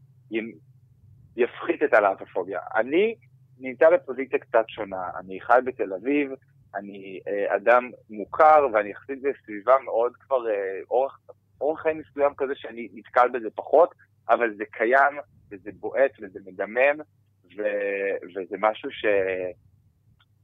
יפחית 1.36 1.82
את 1.82 1.94
הלהטופוביה. 1.94 2.60
אני 2.76 3.14
נמצא 3.58 3.90
בפוזיציה 3.90 4.38
קצת 4.38 4.64
שונה, 4.68 5.10
אני 5.18 5.40
חי 5.40 5.58
בתל 5.64 5.92
אביב, 5.92 6.30
אני 6.74 7.20
אה, 7.28 7.56
אדם 7.56 7.90
מוכר 8.10 8.66
ואני 8.72 8.90
יחסית 8.90 9.18
בסביבה 9.22 9.74
מאוד 9.84 10.16
כבר 10.16 10.50
אה, 10.50 10.80
אורח, 10.90 11.18
אורח 11.60 11.80
חיים 11.80 11.98
מסוים 11.98 12.34
כזה 12.36 12.52
שאני 12.54 12.88
נתקל 12.94 13.28
בזה 13.28 13.48
פחות, 13.54 13.94
אבל 14.28 14.54
זה 14.56 14.64
קיים 14.70 15.18
וזה 15.50 15.70
בועט 15.80 16.10
וזה 16.20 16.40
מדמם 16.46 17.00
ו, 17.56 17.62
וזה 18.34 18.56
משהו 18.58 18.90
ש... 18.90 19.04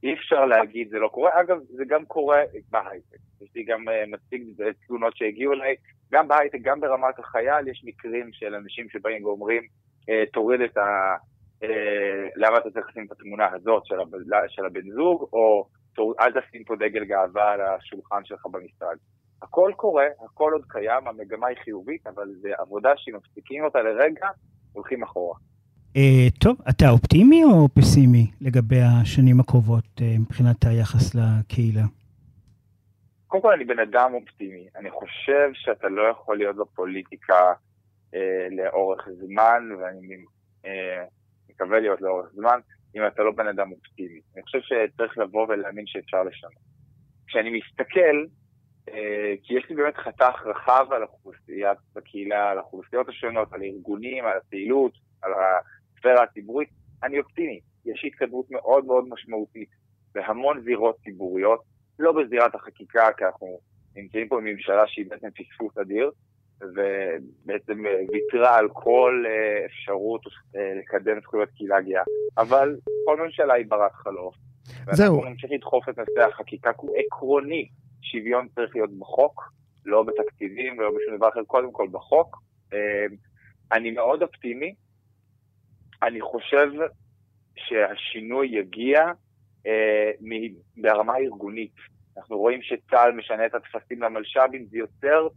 אי 0.03 0.15
אפשר 0.15 0.45
להגיד 0.45 0.89
זה 0.91 0.99
לא 0.99 1.09
קורה, 1.09 1.41
אגב 1.41 1.59
זה 1.69 1.85
גם 1.89 2.05
קורה 2.05 2.43
בהייטק, 2.71 3.19
יש 3.41 3.51
לי 3.55 3.65
גם 3.65 3.89
uh, 3.89 3.93
מספיק 4.17 4.43
תלונות 4.87 5.17
שהגיעו 5.17 5.53
אליי 5.53 5.75
גם 6.13 6.29
בהייטק, 6.29 6.59
גם 6.63 6.81
ברמת 6.81 7.19
החייל, 7.19 7.69
יש 7.69 7.83
מקרים 7.85 8.33
של 8.33 8.55
אנשים 8.55 8.89
שבאים 8.89 9.25
ואומרים, 9.25 9.63
אה, 10.09 10.25
תוריד 10.33 10.61
את 10.61 10.77
ה... 10.77 11.17
אה, 11.63 12.29
למה 12.37 12.59
אתה 12.59 12.71
צריך 12.71 12.87
לשים 12.89 13.07
את 13.07 13.13
התמונה 13.13 13.49
הזאת 13.53 13.87
של, 13.87 14.01
הב... 14.01 14.11
של 14.49 14.67
הבן 14.67 14.91
זוג, 14.91 15.29
או. 15.33 15.67
אל 16.21 16.41
תשים 16.41 16.65
פה 16.65 16.77
דגל 16.77 17.05
גאווה 17.05 17.53
על 17.53 17.61
השולחן 17.61 18.25
שלך 18.25 18.47
במשרד. 18.47 18.97
הכל 19.43 19.73
קורה, 19.77 20.07
הכל 20.25 20.53
עוד 20.53 20.65
קיים, 20.69 21.09
המגמה 21.09 21.47
היא 21.47 21.57
חיובית, 21.65 22.07
אבל 22.07 22.29
זו 22.41 22.49
עבודה 22.59 22.93
שאם 22.97 23.17
מפסיקים 23.17 23.65
אותה 23.65 23.83
לרגע, 23.83 24.29
הולכים 24.73 25.03
אחורה. 25.03 25.39
Uh, 25.97 26.41
טוב, 26.41 26.57
אתה 26.71 26.91
אופטימי 26.91 27.45
או 27.45 27.69
פסימי 27.75 28.31
לגבי 28.41 28.81
השנים 28.81 29.41
הקרובות 29.41 29.85
uh, 29.99 30.03
מבחינת 30.21 30.65
היחס 30.65 31.15
לקהילה? 31.15 31.83
קודם 33.33 33.43
כל 33.43 33.53
אני 33.53 33.65
בן 33.65 33.79
אדם 33.79 34.15
אופטימי. 34.15 34.67
אני 34.77 34.91
חושב 34.91 35.51
שאתה 35.55 35.89
לא 35.89 36.03
יכול 36.03 36.39
להיות 36.39 36.57
בפוליטיקה 36.57 37.53
אה, 38.15 38.49
לאורך 38.51 39.09
זמן, 39.09 39.69
ואני 39.79 40.17
אה, 40.65 41.05
מקווה 41.51 41.81
להיות 41.81 42.01
לאורך 42.01 42.27
זמן, 42.35 42.61
אם 42.97 43.07
אתה 43.07 43.23
לא 43.23 43.33
בן 43.33 43.49
אדם 43.49 43.73
אופטימי. 43.73 44.21
אני 44.35 44.43
חושב 44.43 44.59
שצריך 44.61 45.19
לבוא 45.19 45.47
ולהאמין 45.49 45.87
שאפשר 45.87 46.23
לשנות. 46.23 46.63
כשאני 47.27 47.61
מסתכל, 47.61 48.25
אה, 48.89 49.35
כי 49.43 49.55
יש 49.55 49.65
לי 49.69 49.77
באמת 49.77 49.97
חתך 49.97 50.43
רחב 50.45 50.87
על 50.91 51.03
אוכלוסיית 51.03 51.79
בקהילה, 51.95 52.51
על 52.51 52.59
האוכלוסיות 52.59 53.09
השונות, 53.09 53.53
על 53.53 53.63
ארגונים, 53.63 54.25
על 54.25 54.37
הפעילות, 54.37 54.93
על 55.23 55.33
הספירה 56.03 56.23
הציבורית, 56.23 56.69
אני 57.03 57.19
אופטימי. 57.19 57.61
יש 57.85 58.05
התקדמות 58.07 58.51
מאוד 58.51 58.85
מאוד 58.85 59.05
משמעותית 59.09 59.69
בהמון 60.15 60.61
זירות 60.65 60.97
ציבוריות. 61.05 61.63
לא 61.99 62.13
בזירת 62.13 62.55
החקיקה, 62.55 63.09
כי 63.17 63.25
אנחנו 63.25 63.59
נמצאים 63.97 64.29
פה 64.29 64.37
בממשלה 64.37 64.83
שהיא 64.87 65.07
בעצם 65.09 65.29
פספוס 65.31 65.79
אדיר, 65.79 66.11
ובעצם 66.61 67.87
אה, 67.87 68.01
ויתרה 68.13 68.57
על 68.59 68.69
כל 68.73 69.25
אה, 69.27 69.67
אפשרות 69.67 70.21
אה, 70.57 70.73
לקדם 70.79 71.21
זכויות 71.21 71.49
קהילה 71.57 71.81
גאה. 71.81 72.03
אבל 72.39 72.77
כל 73.05 73.25
ממשלה 73.25 73.55
היא 73.55 73.67
ברת 73.69 73.93
חלוף. 73.93 74.35
זהו. 74.93 75.15
ואנחנו 75.15 75.31
נמשיך 75.31 75.51
לדחוף 75.53 75.89
את 75.89 75.99
נושא 75.99 76.21
החקיקה, 76.29 76.73
כי 76.73 76.79
הוא 76.81 76.97
עקרוני. 76.97 77.69
שוויון 78.03 78.49
צריך 78.55 78.77
להיות 78.77 78.91
בחוק, 78.99 79.53
לא 79.87 80.03
בתקציבים 80.03 80.79
ולא 80.79 80.91
בשום 80.91 81.17
דבר 81.17 81.29
אחר, 81.29 81.45
קודם 81.45 81.73
כל 81.73 81.89
בחוק. 81.91 82.43
אני 83.73 83.91
מאוד 83.91 84.23
אופטימי. 84.23 84.75
אני 86.03 86.21
חושב 86.21 86.69
שהשינוי 87.57 88.49
יגיע 88.49 89.01
אה, 89.67 90.11
ברמה 90.77 91.13
הארגונית. 91.13 91.75
אנחנו 92.17 92.39
רואים 92.39 92.61
שצה"ל 92.63 93.13
משנה 93.13 93.47
את 93.47 93.55
הטפסים 93.55 94.03
למלש"בים, 94.03 94.67
זה 94.71 94.79
יוצר 94.79 95.29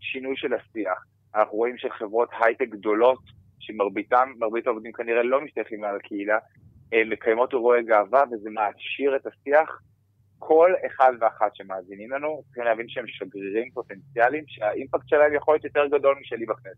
שינוי 0.00 0.36
של 0.36 0.54
השיח. 0.54 1.04
אנחנו 1.34 1.56
רואים 1.56 1.78
שחברות 1.78 2.28
הייטק 2.40 2.68
גדולות, 2.68 3.18
שמרביתם, 3.58 4.32
מרבית 4.38 4.66
העובדים 4.66 4.92
כנראה 4.92 5.22
לא 5.22 5.40
משתייכים 5.40 5.84
לקהילה, 5.96 6.38
אה, 6.92 7.02
מקיימות 7.06 7.52
אירועי 7.52 7.82
גאווה, 7.82 8.22
וזה 8.32 8.50
מעשיר 8.50 9.16
את 9.16 9.26
השיח. 9.26 9.80
כל 10.38 10.72
אחד 10.86 11.12
ואחת 11.20 11.54
שמאזינים 11.54 12.10
לנו 12.10 12.42
צריכים 12.44 12.64
להבין 12.64 12.88
שהם 12.88 13.04
שגרירים 13.06 13.70
פוטנציאליים, 13.74 14.44
שהאימפקט 14.46 15.08
שלהם 15.08 15.34
יכול 15.34 15.54
להיות 15.54 15.64
יותר 15.64 15.86
גדול 15.86 16.16
משלי 16.20 16.46
בכנסת. 16.46 16.76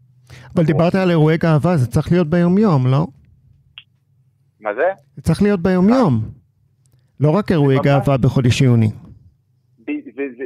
אבל 0.55 0.65
דיברת 0.65 0.95
על 0.95 1.11
אירועי 1.11 1.39
גאווה, 1.39 1.77
זה 1.77 1.87
צריך 1.87 2.13
להיות 2.13 2.27
ביומיום, 2.27 2.87
לא? 2.87 3.07
מה 4.67 4.75
זה? 4.75 4.91
זה 5.17 5.23
צריך 5.23 5.43
להיות 5.43 5.61
ביומיום. 5.61 6.13
לא 7.21 7.31
רק 7.31 7.51
אירועי 7.51 7.77
גאווה 7.85 8.19
בחודש 8.19 8.61
יוני. 8.61 8.91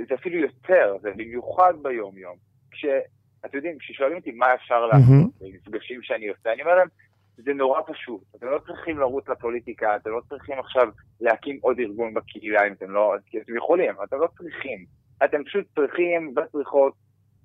זה 0.09 0.15
אפילו 0.15 0.37
יותר, 0.41 0.97
זה 1.03 1.11
במיוחד 1.17 1.73
ביום-יום. 1.83 2.37
כשאתם 2.71 3.57
יודעים, 3.57 3.79
כששואלים 3.79 4.17
אותי 4.17 4.31
מה 4.31 4.55
אפשר 4.55 4.87
לעשות 4.87 5.33
במפגשים 5.41 6.03
שאני 6.03 6.29
עושה, 6.29 6.53
אני 6.53 6.63
אומר 6.63 6.75
להם, 6.75 6.89
זה 7.37 7.53
נורא 7.55 7.81
פשוט. 7.87 8.23
אתם 8.37 8.47
לא 8.47 8.59
צריכים 8.67 8.99
לרוץ 8.99 9.29
לפוליטיקה, 9.29 9.97
אתם 9.97 10.11
לא 10.11 10.21
צריכים 10.29 10.59
עכשיו 10.59 10.89
להקים 11.21 11.59
עוד 11.61 11.79
ארגון 11.79 12.15
בקהילה 12.15 12.67
אם 12.67 12.73
אתם 12.73 12.91
לא... 12.91 13.15
כי 13.27 13.41
אתם 13.41 13.57
יכולים, 13.57 13.91
אתם 14.05 14.17
לא 14.17 14.29
צריכים. 14.39 14.85
אתם 15.25 15.45
פשוט 15.45 15.65
צריכים 15.75 16.35
וצריכות 16.37 16.93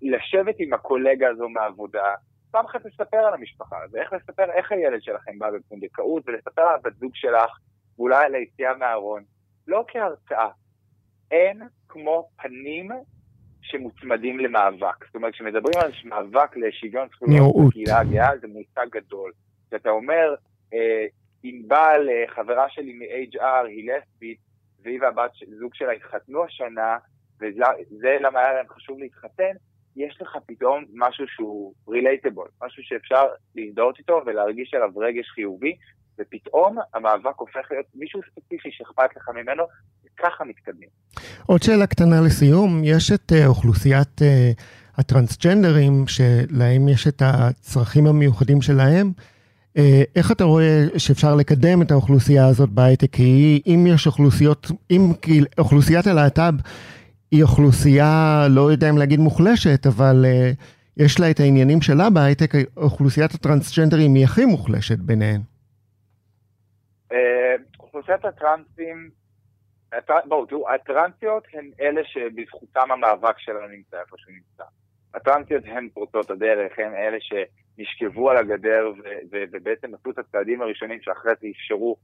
לשבת 0.01 0.55
עם 0.60 0.74
הקולגה 0.74 1.29
הזו 1.29 1.50
מהעבודה, 1.50 2.13
פעם 2.56 2.66
אחת 2.66 2.86
לספר 2.86 3.18
על 3.18 3.34
המשפחה, 3.34 3.76
ואיך 3.92 4.14
לספר 4.14 4.52
איך 4.52 4.72
הילד 4.72 5.02
שלכם 5.02 5.40
בא 5.40 5.52
בפונדקאות, 5.52 6.24
ולספר 6.28 6.62
על 6.62 6.76
הבת 6.76 6.96
זוג 6.98 7.12
שלך, 7.16 7.52
ואולי 7.98 8.26
על 8.26 8.36
היציאה 8.36 8.78
מהארון. 8.78 9.24
לא 9.68 9.86
כהרצאה. 9.88 10.50
אין 11.32 11.62
כמו 11.88 12.30
פנים 12.42 12.92
שמוצמדים 13.62 14.40
למאבק. 14.40 15.06
זאת 15.06 15.16
אומרת, 15.16 15.34
כשמדברים 15.34 15.76
על 15.84 15.92
מאבק 16.06 16.58
לשוויון 16.58 17.08
זכויות 17.08 17.56
בקהילה 17.68 18.00
הגאה, 18.00 18.38
זה 18.42 18.48
מושג 18.48 18.88
גדול. 18.92 19.32
כשאתה 19.68 19.90
אומר, 19.90 20.36
ענבל, 21.44 22.10
חברה 22.28 22.70
שלי 22.70 22.94
מ-HR, 22.94 23.66
היא 23.68 23.92
לסבית, 23.92 24.40
והיא 24.84 25.02
והבת 25.02 25.32
זוג 25.60 25.76
שלה 25.76 25.92
התחתנו 25.92 26.44
השנה, 26.44 26.98
וזה 27.40 28.18
למה 28.22 28.40
היה 28.40 28.54
להם 28.54 28.68
חשוב 28.70 29.00
להתחתן, 29.00 29.56
יש 29.96 30.18
לך 30.22 30.38
פתאום 30.46 30.84
משהו 30.94 31.25
שהוא 31.28 31.74
רילייטבול, 31.88 32.48
משהו 32.64 32.84
שאפשר 32.84 33.24
להזדהות 33.56 34.00
איתו 34.00 34.22
ולהרגיש 34.25 34.74
עליו 34.74 34.90
רגש 34.98 35.30
חיובי, 35.36 35.75
ופתאום 36.20 36.78
המאבק 36.94 37.36
הופך 37.38 37.72
להיות 37.72 37.86
מישהו 37.96 38.22
ספציפי 38.32 38.70
שאכפת 38.72 39.16
לך 39.16 39.30
ממנו, 39.30 39.64
וככה 40.06 40.44
מתקדמים. 40.44 40.90
עוד 41.46 41.64
שאלה 41.64 41.88
קטנה 41.88 42.22
לסיום, 42.22 42.82
יש 42.84 43.12
את 43.12 43.32
uh, 43.32 43.48
אוכלוסיית 43.48 44.22
uh, 44.22 44.62
הטרנסג'נדרים, 44.98 46.08
שלהם 46.08 46.88
יש 46.88 47.08
את 47.08 47.22
הצרכים 47.25 48.08
המיוחדים 48.08 48.62
שלהם. 48.62 49.12
Uh, 49.78 49.82
איך 50.16 50.32
אתה 50.32 50.44
רואה 50.44 50.86
שאפשר 50.98 51.36
לקדם 51.36 51.82
את 51.82 51.92
האוכלוסייה 51.92 52.48
הזאת 52.48 52.70
בהייטק? 52.70 53.12
כי 53.12 53.62
אם 53.68 53.88
יש 53.88 54.08
אוכלוסיות, 54.08 54.72
אם 54.92 55.12
אוכלוסיית 55.58 56.08
הלהט"ב 56.08 56.54
היא 57.36 57.44
אוכלוסייה, 57.44 58.48
לא 58.50 58.72
יודע 58.72 58.89
אם 58.89 58.98
להגיד 58.98 59.20
מוחלשת, 59.20 59.86
אבל 59.88 60.25
uh, 60.25 61.04
יש 61.04 61.20
לה 61.20 61.32
את 61.32 61.39
העניינים 61.39 61.82
שלה 61.82 62.10
בהייטק, 62.10 62.51
אוכלוסיית 62.77 63.32
הטרנסג'נדרים 63.34 64.15
היא 64.15 64.24
הכי 64.24 64.46
מוחלשת 64.46 65.00
ביניהן. 65.00 65.42
Uh, 67.12 67.15
אוכלוסיית 67.80 68.25
הטרנסים, 68.25 69.10
בואו, 70.25 70.46
תראו, 70.46 70.70
הטרנסיות 70.70 71.44
הן 71.54 71.70
אלה 71.82 72.01
שבזכותם 72.06 72.92
המאבק 72.92 73.39
שלנו 73.39 73.68
נמצא 73.68 73.98
איפה 74.00 74.15
שהוא 74.18 74.34
נמצא. 74.34 74.63
הטרנסיות 75.13 75.63
הן 75.65 75.89
פורצות 75.94 76.32
הדרך, 76.32 76.72
הן 76.77 76.94
אלה 76.94 77.18
שנשכבו 77.20 78.30
על 78.30 78.38
הגדר 78.38 78.92
ובעצם 79.32 79.96
עשו 79.96 80.12
את 80.12 80.18
הצעדים 80.18 80.62
הראשונים 80.62 81.00
שאחרי 81.01 81.32
זה 81.42 81.48
אפשרו 81.51 81.98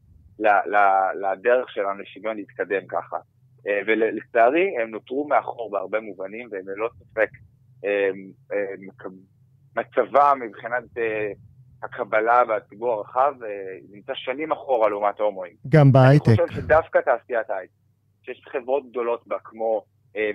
לדרך 1.21 1.69
שלנו 1.69 1.99
לשוויון 2.01 2.37
להתקדם 2.37 2.87
ככה. 2.87 3.17
אה, 3.67 3.79
ולצערי 3.87 4.77
הם 4.81 4.89
נותרו 4.89 5.27
מאחור 5.27 5.71
בהרבה 5.71 5.99
מובנים, 5.99 6.49
והם 6.51 6.63
ללא 6.67 6.89
ספק 6.99 7.29
אה, 7.85 8.09
אה, 8.53 8.65
מצבם 9.75 10.39
מבחינת 10.41 10.83
הקבלה 11.83 12.43
והציבור 12.47 12.91
הרחב 12.93 13.33
נמצא 13.91 14.13
שנים 14.15 14.51
אחורה 14.51 14.89
לעומת 14.89 15.19
ההומואים. 15.19 15.53
גם 15.69 15.91
בהייטק. 15.91 16.27
אני 16.27 16.47
חושב 16.47 16.61
שדווקא 16.61 16.99
תעשיית 16.99 17.49
ההייטק, 17.49 17.73
שיש 18.23 18.41
חברות 18.51 18.89
גדולות 18.89 19.27
בה, 19.27 19.37
כמו 19.43 19.83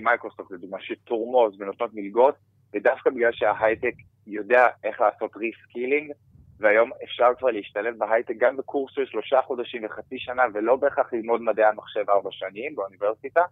מייקרוסופט 0.00 0.50
לדוגמה, 0.50 0.78
שתורמות 0.80 1.54
ונותנות 1.58 1.90
מלגות, 1.94 2.34
ודווקא 2.74 3.10
בגלל 3.10 3.32
שההייטק 3.32 3.94
יודע 4.26 4.66
איך 4.84 5.00
לעשות 5.00 5.36
reskilling, 5.36 6.12
והיום 6.60 6.90
אפשר 7.04 7.28
כבר 7.38 7.50
להשתלב 7.50 7.98
בהייטק 7.98 8.34
גם 8.38 8.56
בקורס 8.56 8.92
של 8.94 9.06
שלושה 9.06 9.42
חודשים 9.42 9.84
וחצי 9.84 10.18
שנה, 10.18 10.42
ולא 10.54 10.76
בהכרח 10.76 11.12
ללמוד 11.12 11.42
מדעי 11.42 11.64
המחשב 11.64 12.10
ארבע 12.10 12.30
שנים 12.32 12.74
באוניברסיטה. 12.74 13.42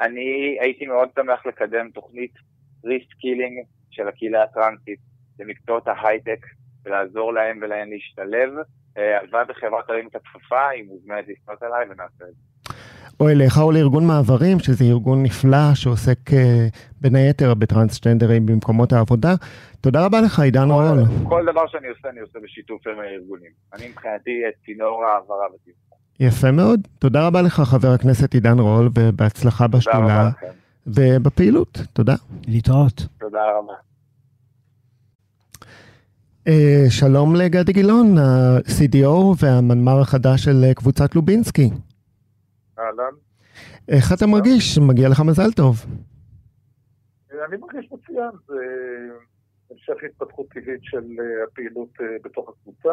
אני 0.00 0.58
הייתי 0.60 0.86
מאוד 0.86 1.08
שמח 1.14 1.46
לקדם 1.46 1.90
תוכנית 1.90 2.32
reskilling 2.84 3.66
של 3.90 4.08
הקהילה 4.08 4.42
הטרנסית 4.42 4.98
למקצועות 5.38 5.88
ההייטק, 5.88 6.46
ולעזור 6.84 7.32
להם 7.32 7.58
ולהם 7.62 7.90
להשתלב. 7.90 8.50
אה, 8.98 9.18
הלוואי 9.18 9.44
וחברה 9.48 9.86
תרים 9.86 10.08
את 10.08 10.14
הכפפה, 10.14 10.68
היא 10.68 10.84
מוזמנת 10.84 11.24
לפנות 11.28 11.62
אליי 11.62 11.86
ונעשה 11.90 12.24
את 12.24 12.34
זה. 12.34 12.49
או 13.20 13.28
אליך 13.28 13.58
או 13.58 13.72
לארגון 13.72 14.06
מעברים, 14.06 14.58
שזה 14.58 14.84
ארגון 14.84 15.22
נפלא 15.22 15.74
שעוסק 15.74 16.32
אה, 16.32 16.66
בין 17.00 17.14
היתר 17.14 17.54
בטרנסג'נדרים 17.54 18.46
במקומות 18.46 18.92
העבודה. 18.92 19.34
תודה 19.80 20.04
רבה 20.06 20.20
לך, 20.20 20.40
עידן 20.40 20.70
רול. 20.70 20.98
כל 21.28 21.46
דבר 21.52 21.66
שאני 21.66 21.88
עושה, 21.88 22.08
אני 22.10 22.20
עושה 22.20 22.38
בשיתוף 22.44 22.86
עם 22.86 23.00
הארגונים. 23.00 23.50
אני 23.74 23.88
מבחינתי 23.88 24.42
את 24.48 24.54
צינור 24.66 25.04
העברה 25.04 25.46
ותיווך. 25.54 25.76
יפה 26.20 26.50
מאוד. 26.50 26.80
תודה 26.98 27.26
רבה 27.26 27.42
לך, 27.42 27.60
חבר 27.60 27.88
הכנסת 27.88 28.34
עידן 28.34 28.58
רול, 28.58 28.88
ובהצלחה 28.94 29.66
בשדולה 29.66 30.30
ובפעילות. 30.86 31.82
תודה. 31.92 32.14
להתראות. 32.48 33.06
תודה 33.20 33.42
רבה. 33.58 33.72
Uh, 36.48 36.52
שלום 36.90 37.36
לגדי 37.36 37.72
גילון, 37.72 38.18
ה-CDO 38.18 39.34
והמנמ"ר 39.38 40.00
החדש 40.00 40.44
של 40.44 40.72
קבוצת 40.74 41.14
לובינסקי. 41.14 41.70
אהלן. 42.80 43.14
איך 43.88 44.12
אתה 44.12 44.26
מרגיש? 44.26 44.78
מגיע 44.78 45.08
לך 45.08 45.20
מזל 45.20 45.52
טוב. 45.56 45.86
אני 47.48 47.56
מרגיש 47.56 47.92
מצוין, 47.92 48.30
זה 48.46 48.54
המשך 49.70 50.04
התפתחות 50.04 50.46
טבעית 50.48 50.80
של 50.82 51.04
אה, 51.20 51.44
הפעילות 51.44 51.88
אה, 52.00 52.06
בתוך 52.24 52.48
הקבוצה. 52.48 52.88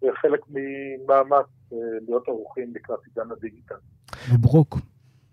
זה 0.00 0.06
חלק 0.14 0.40
ממאמץ 0.48 1.46
אה, 1.72 1.78
להיות 2.08 2.28
ערוכים 2.28 2.72
לקראת 2.74 2.98
עידן 3.06 3.30
הדיגיטל. 3.32 3.74
מברוק. 4.34 4.78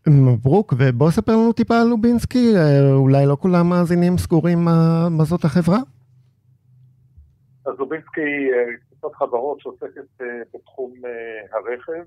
מברוק, 0.07 0.73
ובוא 0.77 1.11
ספר 1.11 1.31
לנו 1.31 1.53
טיפה 1.53 1.81
על 1.81 1.87
לובינסקי, 1.87 2.53
אולי 2.93 3.25
לא 3.25 3.37
כולם 3.39 3.69
מאזינים 3.69 4.17
סגורים 4.17 4.65
מה 5.09 5.23
זאת 5.23 5.43
החברה? 5.43 5.77
אז 7.65 7.73
לובינסקי 7.79 8.21
היא 8.21 8.77
קבוצת 8.89 9.15
חברות 9.15 9.59
שעוסקת 9.59 10.23
בתחום 10.53 10.93
הרכב, 11.53 12.03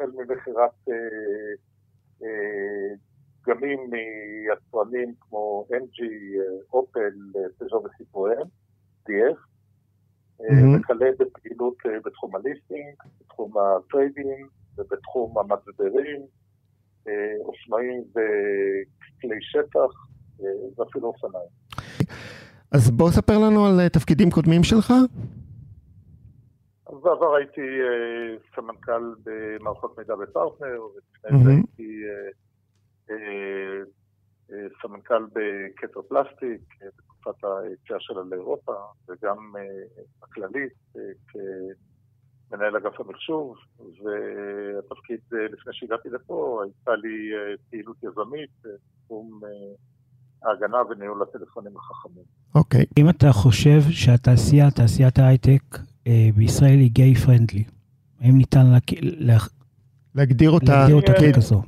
החל 0.00 0.10
ממכירת 0.16 0.70
אה, 0.88 0.94
אה, 2.22 2.94
דגמים 3.42 3.90
מיצרנים 3.90 5.14
כמו 5.20 5.66
MG, 5.70 6.02
אופל, 6.72 7.10
פז'ו 7.58 7.82
ו-Seres, 7.84 8.42
DF, 9.08 9.38
וכלה 10.40 11.06
בפעילות 11.18 11.74
אה, 11.86 11.90
בתחום 12.04 12.36
ה 12.36 12.42
leasing, 12.42 12.94
בתחום 13.20 13.52
ה 13.58 13.68
trade-in 13.68 14.46
ובתחום 14.78 15.38
המצברים, 15.38 16.20
אופנועים 17.44 18.02
וכלי 18.10 19.38
שטח 19.40 20.06
ואפילו 20.76 21.06
אופניים. 21.06 21.50
אז 22.72 22.90
בוא 22.90 23.10
ספר 23.10 23.38
לנו 23.38 23.66
על 23.66 23.88
תפקידים 23.88 24.30
קודמים 24.30 24.64
שלך. 24.64 24.92
בעבר 27.02 27.34
הייתי 27.34 27.60
אה, 27.60 28.36
סמנכ"ל 28.54 29.14
במערכות 29.24 29.98
מידע 29.98 30.14
בפרטנר, 30.16 30.82
ולפני 30.82 31.44
זה 31.44 31.50
הייתי 31.50 32.02
אה, 33.10 33.16
אה, 34.50 34.66
סמנכ"ל 34.82 35.26
בכתר 35.32 36.02
פלסטיק, 36.02 36.60
בתקופת 36.96 37.44
היציאה 37.44 38.00
שלה 38.00 38.22
לאירופה, 38.30 38.74
וגם 39.08 39.52
הכללית 40.22 40.72
כמנהל 42.48 42.76
אגף 42.76 43.00
המחשוב, 43.00 43.56
והתפקיד 43.78 45.20
לפני 45.30 45.72
שהגעתי 45.72 46.08
לפה, 46.08 46.62
הייתה 46.64 46.96
לי 46.96 47.30
פעילות 47.70 47.96
יזמית 48.02 48.50
בתחום 48.64 49.40
ההגנה 50.44 50.78
וניהול 50.90 51.22
הטלפונים 51.22 51.72
החכמים. 51.76 52.24
אוקיי. 52.54 52.80
Okay. 52.80 52.84
אם 52.98 53.08
אתה 53.08 53.32
חושב 53.32 53.80
שהתעשייה, 53.90 54.70
תעשיית 54.70 55.18
ההייטק, 55.18 55.62
אה, 56.06 56.28
בישראל 56.36 56.78
היא 56.78 56.90
גיי 56.90 57.14
פרנדלי. 57.14 57.64
האם 58.20 58.38
ניתן 58.38 58.66
לה, 58.72 58.78
לה, 59.02 59.36
להגדיר 60.14 60.50
אותה, 60.50 60.72
להגדיר 60.72 60.96
אותה 60.96 61.12
ככזו? 61.12 61.62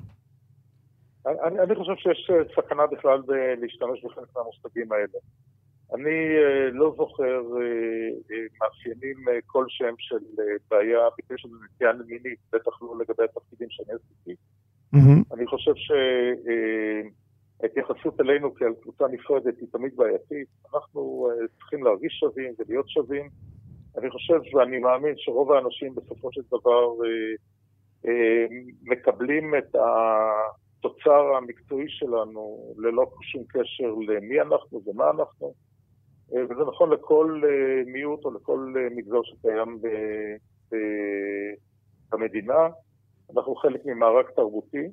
אני, 1.27 1.61
אני 1.61 1.75
חושב 1.75 1.95
שיש 1.97 2.31
אה, 2.31 2.37
סכנה 2.57 2.87
בכלל 2.87 3.23
להשתמש 3.61 4.05
בחלק 4.05 4.29
מהמושגים 4.37 4.93
האלה. 4.93 5.19
אני 5.95 6.19
אה, 6.43 6.71
לא 6.73 6.95
זוכר 6.97 7.43
מאפיינים 8.61 9.17
כלשהם 9.47 9.95
של 9.99 10.43
בעיה 10.71 10.99
בקשר 11.19 11.49
לנטייה 11.49 11.93
מינית, 12.07 12.39
בטח 12.53 12.83
לא 12.83 12.95
לגבי 13.01 13.25
התפקידים 13.25 13.69
שאני 13.71 13.89
עשיתי. 13.93 14.35
Mm-hmm. 14.95 15.35
אני 15.35 15.47
חושב 15.47 15.73
שההתייחסות 17.63 18.21
אלינו 18.21 18.55
כעל 18.55 18.75
קבוצה 18.83 19.05
נפרדת 19.09 19.59
היא 19.61 19.69
תמיד 19.73 19.97
בעייתית. 19.97 20.49
אנחנו 20.75 21.29
צריכים 21.59 21.85
להרגיש 21.85 22.13
שווים 22.21 22.53
ולהיות 22.59 22.89
שווים. 22.89 23.29
אני 23.99 24.11
חושב 24.11 24.41
ואני 24.55 24.79
מאמין 24.79 25.15
שרוב 25.17 25.53
האנשים 25.53 25.95
בסופו 25.95 26.33
של 26.33 26.41
דבר 26.49 26.85
אה, 27.05 27.35
אה, 28.07 28.47
מקבלים 28.83 29.55
את 29.55 29.75
התוצר 29.75 31.37
המקצועי 31.37 31.89
שלנו 31.89 32.75
ללא 32.79 33.07
שום 33.23 33.45
קשר 33.49 33.95
למי 34.09 34.41
אנחנו 34.41 34.83
ומה 34.87 35.11
אנחנו, 35.11 35.55
אה, 36.35 36.45
וזה 36.45 36.63
נכון 36.69 36.91
לכל 36.91 37.43
אה, 37.45 37.93
מיעוט 37.93 38.25
או 38.25 38.35
לכל 38.35 38.75
אה, 38.77 38.89
מגזר 38.97 39.23
שקיים 39.23 39.79
במדינה. 42.13 42.69
אנחנו 43.37 43.55
חלק 43.55 43.81
ממארג 43.85 44.27
תרבותי. 44.37 44.89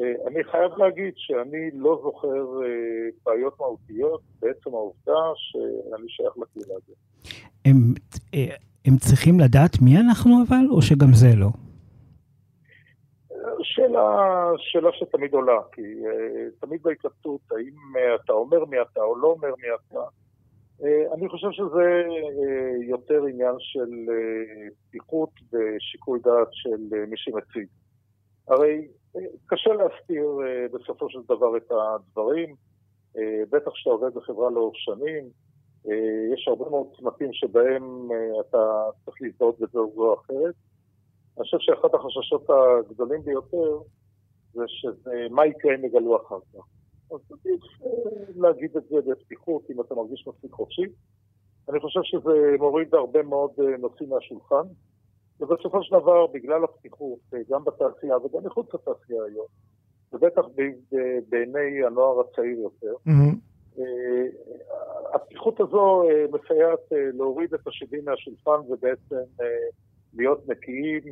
אה, 0.00 0.28
אני 0.28 0.44
חייב 0.44 0.72
להגיד 0.78 1.12
שאני 1.16 1.70
לא 1.74 2.00
זוכר 2.02 2.62
אה, 2.64 3.08
בעיות 3.24 3.60
מהותיות 3.60 4.20
בעצם 4.40 4.70
העובדה 4.70 5.22
שאני 5.34 6.08
שייך 6.08 6.32
לקהילה 6.36 6.74
הזאת. 6.74 6.96
הם, 7.64 7.94
אה, 8.34 8.54
הם 8.84 8.96
צריכים 8.96 9.40
לדעת 9.40 9.70
מי 9.82 9.96
אנחנו 9.96 10.30
אבל, 10.46 10.66
או 10.70 10.82
שגם 10.82 11.12
זה 11.12 11.36
לא? 11.36 11.48
שאלה, 13.62 14.50
שאלה 14.58 14.88
שתמיד 14.92 15.34
עולה, 15.34 15.58
כי 15.72 15.82
uh, 15.82 16.66
תמיד 16.66 16.82
בהתלבטות, 16.82 17.40
האם 17.50 17.74
uh, 17.96 18.22
אתה 18.24 18.32
אומר 18.32 18.64
מי 18.64 18.76
אתה 18.80 19.00
או 19.00 19.16
לא 19.16 19.28
אומר 19.28 19.48
מי 19.48 19.68
אתה, 19.74 20.00
uh, 20.80 21.14
אני 21.14 21.28
חושב 21.28 21.48
שזה 21.50 22.02
יותר 22.88 23.24
עניין 23.24 23.54
של 23.58 23.90
פתיחות 24.88 25.30
ושיקול 25.52 26.20
דעת 26.24 26.48
של 26.50 27.06
מי 27.08 27.16
שמציג. 27.16 27.66
הרי 28.48 28.88
קשה 29.46 29.70
להסתיר 29.72 30.38
בסופו 30.72 31.10
של 31.10 31.18
דבר 31.28 31.56
את 31.56 31.70
הדברים, 31.70 32.54
בטח 33.50 33.70
כשאתה 33.72 33.90
עובד 33.90 34.14
בחברה 34.14 34.50
לאורך 34.50 34.76
שנים, 34.76 35.28
יש 36.34 36.48
הרבה 36.48 36.70
מאוד 36.70 36.86
צמתים 36.96 37.32
שבהם 37.32 38.08
אתה 38.40 38.84
צריך 39.04 39.16
להזדהות 39.20 39.60
בזו 39.60 39.92
או 39.96 40.14
אחרת. 40.14 40.54
אני 41.36 41.44
חושב 41.44 41.56
שאחד 41.60 41.88
החששות 41.94 42.50
הגדולים 42.50 43.22
ביותר 43.22 43.78
זה 44.52 44.62
שזה 44.66 45.26
מה 45.30 45.46
יקרה 45.46 45.74
אם 45.74 45.84
יגלו 45.84 46.16
אחר 46.16 46.38
כך. 46.52 46.66
אז 47.14 47.20
עדיף 47.32 47.62
להגיד 48.36 48.76
את 48.76 48.84
זה 48.88 48.96
בפתיחות 49.06 49.70
אם 49.70 49.80
אתה 49.80 49.94
מרגיש 49.94 50.28
מספיק 50.28 50.52
חופשי. 50.52 50.86
אני 51.68 51.80
חושב 51.80 52.00
שזה 52.02 52.56
מוריד 52.58 52.94
הרבה 52.94 53.22
מאוד 53.22 53.50
נושאים 53.78 54.08
מהשולחן, 54.10 54.66
ובסופו 55.42 55.82
של 55.82 55.96
דבר, 56.00 56.26
בגלל 56.26 56.64
הפתיחות, 56.64 57.18
גם 57.50 57.64
בתעשייה 57.64 58.16
וגם 58.16 58.44
מחוץ 58.44 58.66
לתעשייה 58.74 59.24
היום, 59.24 59.46
ובטח 60.12 60.42
בעיני 61.28 61.84
הנוער 61.86 62.20
הצעיר 62.20 62.58
יותר, 62.58 62.94
mm-hmm. 63.08 63.82
הפתיחות 65.14 65.60
הזו 65.60 66.02
מסייעת 66.32 66.92
להוריד 67.18 67.54
את 67.54 67.66
השדים 67.66 68.04
מהשולחן 68.04 68.72
ובעצם 68.72 69.44
להיות 70.14 70.48
נקיים, 70.48 71.02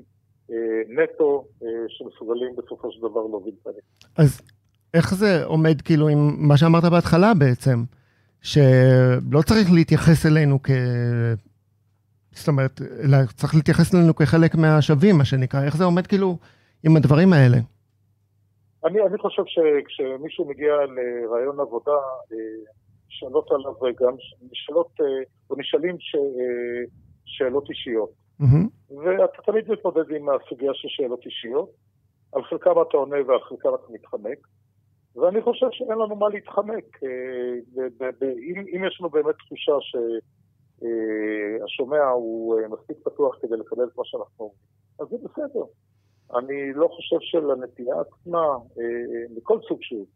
נטו, 0.88 1.44
שמסוגלים 1.88 2.56
בסופו 2.56 2.92
של 2.92 2.98
דבר 2.98 3.20
להוביל 3.20 3.54
את 3.62 3.66
הנקיים. 3.66 3.82
אז 4.16 4.40
איך 4.94 5.14
זה 5.14 5.44
עומד 5.44 5.80
כאילו 5.80 6.08
עם 6.08 6.18
מה 6.48 6.56
שאמרת 6.56 6.84
בהתחלה 6.84 7.32
בעצם, 7.38 7.78
שלא 8.42 9.42
צריך 9.46 9.68
להתייחס 9.74 10.26
אלינו 10.26 10.58
כ... 10.62 10.70
זאת 12.32 12.48
אומרת, 12.48 12.80
צריך 13.36 13.54
להתייחס 13.54 13.94
אלינו 13.94 14.14
כחלק 14.14 14.54
מהשווים, 14.54 15.18
מה 15.18 15.24
שנקרא, 15.24 15.64
איך 15.64 15.76
זה 15.76 15.84
עומד 15.84 16.06
כאילו 16.06 16.36
עם 16.84 16.96
הדברים 16.96 17.32
האלה? 17.32 17.56
אני, 18.84 19.02
אני 19.06 19.18
חושב 19.18 19.42
שכשמישהו 19.46 20.48
מגיע 20.48 20.72
לרעיון 20.72 21.60
עבודה, 21.60 21.98
שאלות 23.08 23.50
עליו 23.50 23.72
גם, 24.00 24.14
נשאלות, 24.52 24.90
או 25.50 25.56
נשאלים 25.58 25.96
ש, 25.98 26.16
שאלות 27.24 27.70
אישיות. 27.70 28.10
Mm-hmm. 28.40 28.94
ואתה 28.94 29.42
תמיד 29.42 29.70
מתמודד 29.70 30.10
עם 30.16 30.28
הסוגיה 30.28 30.70
של 30.74 30.88
שאלות 30.88 31.26
אישיות, 31.26 31.70
על 32.32 32.42
חלקם 32.44 32.70
אתה 32.88 32.96
עונה 32.96 33.16
ועל 33.26 33.40
חלקם 33.48 33.68
אתה 33.74 33.92
מתחמק. 33.92 34.38
ואני 35.16 35.42
חושב 35.42 35.66
שאין 35.70 35.98
לנו 35.98 36.16
מה 36.16 36.28
להתחמק. 36.28 36.98
אם 38.76 38.84
יש 38.86 38.98
לנו 39.00 39.10
באמת 39.10 39.34
תחושה 39.38 39.72
שהשומע 40.80 42.08
הוא 42.08 42.60
מספיק 42.68 42.96
פתוח 43.04 43.38
כדי 43.42 43.56
לקבל 43.56 43.84
את 43.84 43.96
מה 43.96 44.04
שאנחנו 44.04 44.34
אומרים, 44.38 44.58
אז 45.00 45.06
זה 45.08 45.16
בסדר. 45.28 45.64
אני 46.38 46.72
לא 46.74 46.88
חושב 46.88 47.16
שלנטייה 47.20 47.94
עצמה, 48.00 48.46
מכל 49.36 49.58
סוג 49.68 49.78
שהוא, 49.82 50.06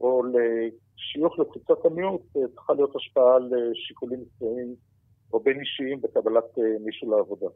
או 0.00 0.22
לשיוך 0.24 1.38
לקבוצת 1.38 1.84
המיעוט, 1.84 2.22
צריכה 2.54 2.72
להיות 2.72 2.96
השפעה 2.96 3.36
על 3.36 3.50
שיקולים 3.74 4.20
מקצועיים 4.20 4.74
או 5.32 5.40
בין 5.40 5.60
אישיים 5.60 6.00
בקבלת 6.00 6.58
מישהו 6.84 7.10
לעבודה. 7.10 7.46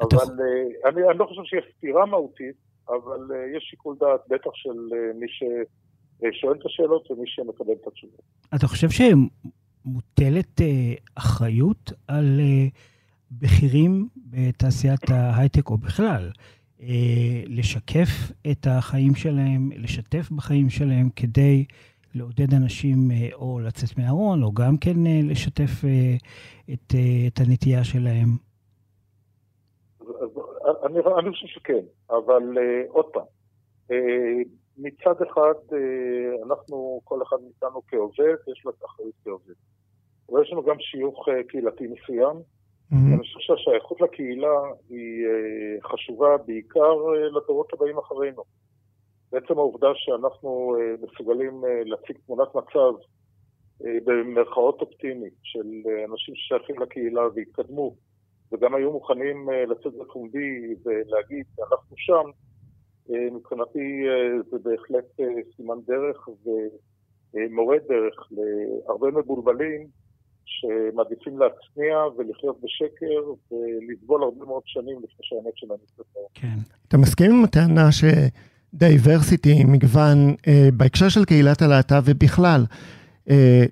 אבל 0.00 0.44
אני, 0.84 1.08
אני 1.08 1.18
לא 1.18 1.26
חושב 1.26 1.42
שיש 1.44 1.64
סתירה 1.76 2.06
מהותית, 2.06 2.56
אבל 2.88 3.20
יש 3.56 3.64
שיקול 3.70 3.96
דעת, 4.00 4.20
בטח 4.28 4.50
של 4.54 4.78
מי 5.14 5.26
ש... 5.28 5.42
שואל 6.32 6.56
את 6.60 6.66
השאלות 6.66 7.10
ומי 7.10 7.26
שמקבל 7.26 7.72
את 7.82 7.86
התשובות. 7.86 8.20
אתה 8.54 8.66
חושב 8.66 8.88
שמוטלת 9.88 10.60
אה, 10.60 10.94
אחריות 11.14 11.92
על 12.08 12.40
אה, 12.40 12.66
בכירים 13.30 14.08
בתעשיית 14.16 15.10
ההייטק 15.10 15.70
או 15.70 15.76
בכלל, 15.76 16.30
אה, 16.80 17.42
לשקף 17.46 18.08
את 18.50 18.66
החיים 18.70 19.14
שלהם, 19.14 19.70
לשתף 19.76 20.30
בחיים 20.30 20.70
שלהם 20.70 21.08
כדי 21.16 21.64
לעודד 22.14 22.54
אנשים 22.54 23.10
או 23.34 23.60
לצאת 23.60 23.98
מהארון, 23.98 24.42
או 24.42 24.52
גם 24.52 24.76
כן 24.76 24.96
לשתף 25.24 25.70
את, 26.72 26.94
את 27.26 27.40
הנטייה 27.40 27.84
שלהם? 27.84 28.28
אני, 30.86 30.98
אני 31.18 31.30
חושב 31.30 31.46
שכן, 31.46 31.84
אבל 32.10 32.42
עוד 32.88 33.06
פעם, 33.12 33.24
מצד 34.78 35.22
אחד, 35.22 35.54
אה, 35.72 36.42
אנחנו, 36.46 37.00
כל 37.04 37.22
אחד 37.22 37.36
מאיתנו 37.42 37.82
כעובד, 37.88 38.36
יש 38.52 38.64
לו 38.64 38.70
את 38.70 38.82
האחריות 38.82 39.14
כעובד. 39.24 39.54
אבל 40.30 40.42
יש 40.42 40.52
לנו 40.52 40.62
גם 40.62 40.76
שיוך 40.78 41.28
אה, 41.28 41.42
קהילתי 41.48 41.86
מסוים. 41.86 42.36
Mm-hmm. 42.36 43.14
אני 43.14 43.18
חושב 43.18 43.38
שהשייכות 43.40 44.00
לקהילה 44.00 44.58
היא 44.90 45.26
אה, 45.26 45.88
חשובה 45.88 46.36
בעיקר 46.46 46.94
לדורות 47.36 47.72
הבאים 47.72 47.98
אחרינו. 47.98 48.42
בעצם 49.32 49.58
העובדה 49.58 49.88
שאנחנו 49.94 50.76
מסוגלים 51.02 51.64
להציג 51.84 52.16
תמונת 52.26 52.48
מצב 52.54 52.92
במרכאות 53.80 54.80
אופטימית 54.80 55.32
של 55.42 55.66
אנשים 56.10 56.34
ששייכים 56.34 56.78
לקהילה 56.78 57.22
והתקדמו, 57.34 57.94
וגם 58.52 58.74
היו 58.74 58.92
מוכנים 58.92 59.48
לצאת 59.68 59.94
בפומבי 59.94 60.74
ולהגיד, 60.84 61.46
אנחנו 61.60 61.96
שם, 61.96 62.30
אה, 63.10 63.30
מבחינתי 63.32 64.08
אה, 64.08 64.42
זה 64.50 64.58
בהחלט 64.58 65.20
אה, 65.20 65.26
סימן 65.56 65.78
דרך 65.86 66.28
ומורה 67.34 67.76
דרך 67.88 68.28
להרבה 68.30 69.10
מבולבלים 69.10 69.86
שמעדיפים 70.48 71.38
להצניע 71.38 71.96
ולחיות 72.16 72.60
בשקר 72.62 73.32
ולסבול 73.50 74.22
הרבה 74.22 74.44
מאוד 74.44 74.62
שנים 74.66 74.96
לפני 74.96 75.22
שהאמת 75.22 75.56
שלהם 75.56 75.78
יצטרך. 75.84 76.06
כן. 76.34 76.58
אתה 76.88 76.98
מסכים 76.98 77.30
עם 77.30 77.44
הטענה 77.44 77.88
שדייברסיטי, 77.92 79.64
מגוון, 79.64 80.34
בהקשר 80.76 81.08
של 81.08 81.24
קהילת 81.24 81.62
הלהט"ב 81.62 82.02
ובכלל, 82.04 82.60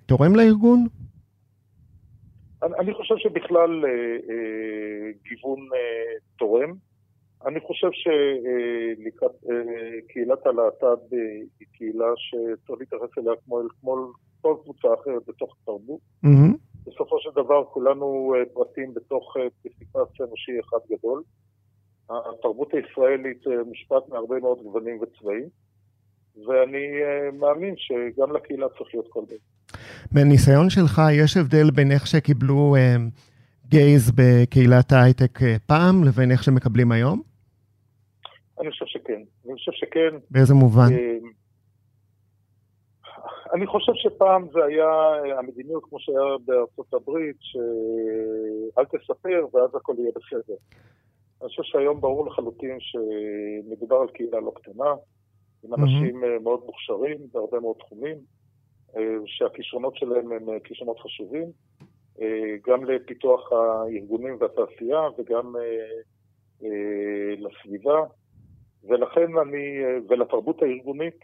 תורם 0.07 0.37
לארגון? 0.37 0.87
אני 2.62 2.95
חושב 2.95 3.15
שבכלל 3.19 3.85
גיוון 5.29 5.69
תורם. 6.39 6.73
אני 7.47 7.61
חושב 7.61 7.89
שקהילת 7.93 9.27
הלהט"ב 10.47 11.15
היא 11.61 11.69
קהילה 11.73 12.12
שצריך 12.17 12.81
להתייחס 12.81 13.19
אליה 13.19 13.33
כמו 13.45 13.61
אל 13.61 13.67
כל 14.40 14.55
קבוצה 14.62 14.88
אחרת 14.94 15.22
בתוך 15.29 15.57
התרבות. 15.62 16.01
Mm-hmm. 16.25 16.57
בסופו 16.87 17.20
של 17.20 17.31
דבר 17.35 17.64
כולנו 17.64 18.35
אה, 18.35 18.44
פרטים 18.55 18.94
בתוך 18.94 19.37
אה, 19.37 19.42
פסיפס 19.62 20.20
אנושי 20.20 20.53
אחד 20.61 20.79
גדול. 20.90 21.22
התרבות 22.11 22.75
הישראלית 22.75 23.46
אה, 23.46 23.64
מושפעת 23.66 24.09
מהרבה 24.09 24.37
מאוד 24.40 24.59
גוונים 24.62 24.99
וצבעים, 25.03 25.49
ואני 26.46 26.87
מאמין 27.38 27.75
שגם 27.77 28.37
לקהילה 28.37 28.66
צריך 28.68 28.90
להיות 28.94 29.07
כל 29.09 29.22
בין. 29.29 29.38
מניסיון 30.12 30.70
שלך, 30.70 31.03
יש 31.12 31.37
הבדל 31.37 31.70
בין 31.70 31.90
איך 31.92 32.07
שקיבלו 32.07 32.77
גייז 33.68 34.11
בקהילת 34.11 34.92
ההייטק 34.92 35.38
פעם 35.66 36.05
לבין 36.05 36.31
איך 36.31 36.42
שמקבלים 36.42 36.92
היום? 36.92 37.22
אני 38.61 38.70
חושב 38.70 38.87
שכן. 38.87 39.22
אני 39.46 39.55
חושב 39.55 39.72
שכן. 39.72 40.16
באיזה 40.31 40.55
מובן? 40.55 40.88
אה, 43.47 43.55
אני 43.55 43.67
חושב 43.67 43.93
שפעם 43.95 44.47
זה 44.53 44.65
היה 44.65 44.89
המדיניות 45.39 45.85
כמו 45.85 46.01
שהיה 46.01 46.37
בארצות 46.45 46.95
הברית, 46.95 47.37
שאל 47.41 48.85
תספר 48.85 49.47
ואז 49.53 49.71
הכל 49.75 49.95
יהיה 49.99 50.11
בסדר. 50.15 50.55
אני 51.41 51.49
חושב 51.49 51.63
שהיום 51.63 52.01
ברור 52.01 52.27
לחלוטין 52.27 52.79
שמדובר 52.81 53.97
על 53.97 54.09
קהילה 54.09 54.41
לא 54.41 54.53
קטנה, 54.55 54.95
עם 55.65 55.75
אנשים 55.75 56.25
mm-hmm. 56.25 56.43
מאוד 56.43 56.61
מוכשרים 56.67 57.17
בהרבה 57.33 57.61
מאוד 57.61 57.77
תחומים, 57.79 58.17
אה, 58.97 59.03
שהכישרונות 59.27 59.97
שלהם 59.97 60.33
הם 60.33 60.59
כישרונות 60.65 61.01
חשובים, 61.01 61.47
גם 62.67 62.85
לפיתוח 62.85 63.53
הארגונים 63.53 64.37
והתעשייה 64.41 65.01
וגם 65.19 65.55
לסביבה. 67.39 68.05
ולכן 68.89 69.39
אני, 69.39 69.79
ולתרבות 70.09 70.63
הארגונית, 70.63 71.19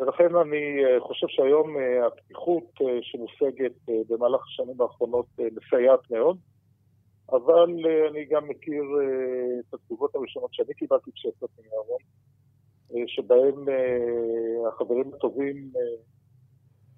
ולכן 0.00 0.36
אני 0.36 0.84
אה, 0.84 1.00
חושב 1.00 1.26
שהיום 1.28 1.76
אה, 1.76 2.06
הפתיחות 2.06 2.64
אה, 2.80 2.98
שמושגת 3.02 3.72
במהלך 4.08 4.40
השנים 4.46 4.80
האחרונות 4.80 5.26
מסייעת 5.38 6.10
מאוד, 6.10 6.38
אבל 7.32 7.70
אני 8.10 8.24
גם 8.30 8.48
מכיר 8.48 8.82
את 9.60 9.74
התגובות 9.74 10.14
הראשונות 10.14 10.54
שאני 10.54 10.74
קיבלתי 10.74 11.10
כשיצאתי 11.14 11.62
מהארון, 11.70 11.98
שבהם 13.06 13.64
החברים 14.68 15.10
הטובים 15.14 15.70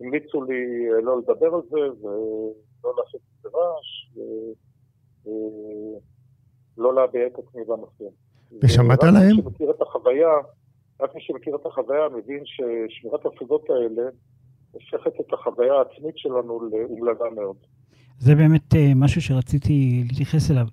המליצו 0.00 0.42
לי 0.42 0.88
לא 1.02 1.18
לדבר 1.18 1.54
על 1.54 1.60
זה 1.70 2.02
ולא 2.02 2.94
לעשות 2.96 3.20
את 3.20 3.42
זה 3.42 3.48
רעש, 3.48 4.18
ולא 6.76 6.94
להביע 6.94 7.26
את 7.26 7.38
עצמי 7.38 7.64
בנושא. 7.64 8.04
ושמעת 8.62 9.02
להם? 9.02 9.14
רק 9.16 9.22
מי 9.22 9.42
שמכיר 9.42 9.70
את 9.70 9.82
החוויה, 9.82 10.30
רק 11.00 11.14
מי 11.14 11.20
שמכיר 11.20 11.56
את 11.56 11.66
החוויה 11.66 12.08
מבין 12.08 12.42
ששמירת 12.44 13.26
הסודות 13.26 13.70
האלה 13.70 14.10
הופכת 14.72 15.20
את 15.20 15.32
החוויה 15.32 15.72
העצמית 15.74 16.18
שלנו 16.18 16.60
לאומללה 16.70 17.30
מאוד. 17.36 17.56
זה 18.18 18.34
באמת 18.34 18.74
אה, 18.74 18.92
משהו 18.96 19.22
שרציתי 19.22 20.04
להתייחס 20.08 20.50
אליו. 20.50 20.66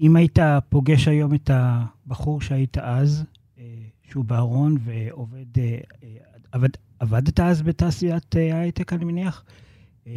אם 0.00 0.16
היית 0.16 0.38
פוגש 0.68 1.08
היום 1.08 1.34
את 1.34 1.50
הבחור 1.52 2.40
שהיית 2.40 2.78
אז, 2.78 3.24
אה, 3.58 3.64
שהוא 4.02 4.24
בארון 4.24 4.74
ועובד, 4.84 5.58
אה, 5.58 5.78
עבד, 6.52 6.68
עבדת 6.98 7.40
אז 7.40 7.62
בתעשיית 7.62 8.34
ההייטק, 8.34 8.92
אני 8.92 9.04
מניח? 9.04 9.44
כן. 10.04 10.10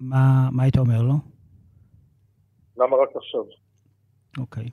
מה, 0.00 0.48
מה 0.52 0.62
היית 0.62 0.78
אומר 0.78 1.02
לו? 1.02 1.14
למה 2.76 2.96
רק 2.96 3.16
עכשיו? 3.16 3.40
אוקיי. 4.38 4.68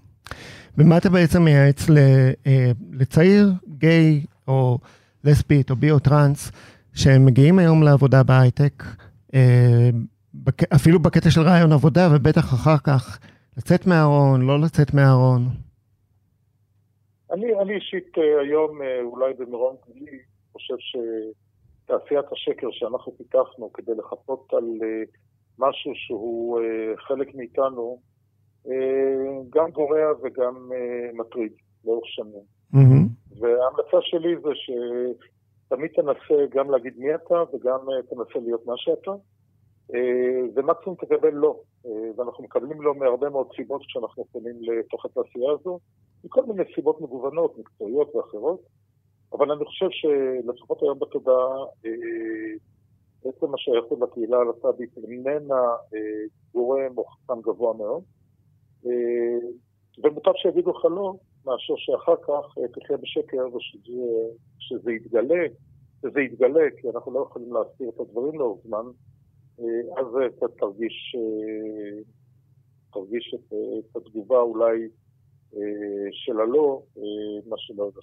ומה 0.78 0.98
אתה 0.98 1.10
בעצם 1.10 1.41
מייעץ 1.41 1.86
לצעיר, 2.91 3.46
גיי 3.78 4.22
או 4.48 4.78
לסבית 5.24 5.72
או 5.72 5.76
ביו 5.76 6.00
טראנס, 6.00 6.52
שהם 6.94 7.26
מגיעים 7.26 7.60
היום 7.60 7.84
לעבודה 7.84 8.24
בהייטק, 8.24 8.84
אפילו 10.76 11.00
בקטע 11.00 11.30
של 11.30 11.41
רעיון 11.41 11.72
עבודה, 11.72 12.10
ובטח 12.12 12.54
אחר 12.54 12.78
כך 12.84 13.20
לצאת 13.58 13.88
מהארון, 13.88 14.41
לא 14.41 14.60
לצאת 14.60 14.94
מהארון. 14.94 15.41
אני, 17.32 17.60
אני 17.62 17.76
אישית 17.76 18.17
אה, 18.17 18.41
היום, 18.41 18.82
אה, 18.82 19.02
אולי 19.02 19.34
במרום 19.34 19.76
גלי, 19.89 20.20
חושב 20.52 20.74
שתעשיית 20.80 22.26
השקר 22.32 22.67
שאנחנו 22.72 23.17
פיתחנו 23.17 23.74
כדי 23.74 23.91
לחפות 23.98 24.54
על 24.54 24.63
אה, 24.84 25.04
משהו 25.60 25.91
שהוא 25.96 26.60
חלק 27.08 27.36
מאיתנו, 27.36 28.00
גם 29.50 29.71
גורע 29.71 30.12
וגם 30.24 30.69
מטריד 31.13 31.52
לאורך 31.86 32.08
שנים. 32.08 32.43
Mm-hmm. 32.74 33.39
וההמלצה 33.39 33.97
שלי 34.02 34.36
זה 34.43 34.50
שתמיד 34.56 35.91
תנסה 35.91 36.45
גם 36.50 36.71
להגיד 36.71 36.93
מי 36.97 37.15
אתה 37.15 37.43
וגם 37.54 37.80
תנסה 38.10 38.39
להיות 38.39 38.65
מה 38.65 38.74
שאתה. 38.78 39.12
אה, 39.93 40.41
ומקסימום 40.56 40.95
תקבל 40.95 41.34
לא. 41.34 41.60
אה, 41.86 41.91
ואנחנו 42.15 42.43
מקבלים 42.43 42.82
לא 42.82 42.95
מהרבה 42.95 43.30
מאוד 43.30 43.47
סיבות 43.56 43.82
כשאנחנו 43.88 44.26
פונים 44.32 44.56
לתוך 44.62 45.06
התעשייה 45.06 45.52
הזו, 45.52 45.80
מכל 46.24 46.45
מיני 46.45 46.63
סיבות 46.76 47.02
מגוונות, 47.02 47.58
מקצועיות 47.58 48.15
ואחרות. 48.15 48.62
אבל 49.34 49.52
אני 49.52 49.65
חושב 49.65 49.88
שלפחות 49.91 50.82
היום 50.82 51.00
בתודעה, 51.00 51.56
אה, 51.86 51.91
עצם 53.26 53.54
השייכות 53.54 54.00
לקהילה 54.02 54.38
הלהט"בית 54.38 54.97
איננה 55.10 55.63
גורם 56.54 56.97
או 56.97 57.06
חסם 57.06 57.41
גבוה 57.41 57.74
מאוד. 57.74 58.04
ומוטב 60.04 60.32
שיגידו 60.36 60.72
לך 60.72 60.86
לא, 60.86 61.15
מאשר 61.46 61.74
שאחר 61.78 62.15
כך 62.15 62.56
תחיה 62.74 62.98
בשקר 62.98 63.46
ושזה 63.56 64.91
יתגלה, 64.91 65.46
שזה 66.02 66.22
יתגלה, 66.22 66.63
כי 66.78 66.89
אנחנו 66.89 67.13
לא 67.13 67.26
יכולים 67.30 67.54
להסתיר 67.54 67.89
את 67.89 68.00
הדברים 68.00 68.39
לאורך 68.39 68.60
זמן. 68.67 68.86
אה, 69.60 70.02
אז 70.02 70.06
אתה 70.38 70.46
תרגיש, 70.60 71.15
אה, 71.15 72.02
תרגיש 72.94 73.36
את, 73.36 73.54
את 73.80 73.96
התגובה 73.96 74.38
אולי 74.38 74.88
אה, 75.56 75.62
של 76.12 76.39
הלא, 76.39 76.82
מה 77.50 77.56
שלא 77.58 77.84
יודע. 77.84 78.02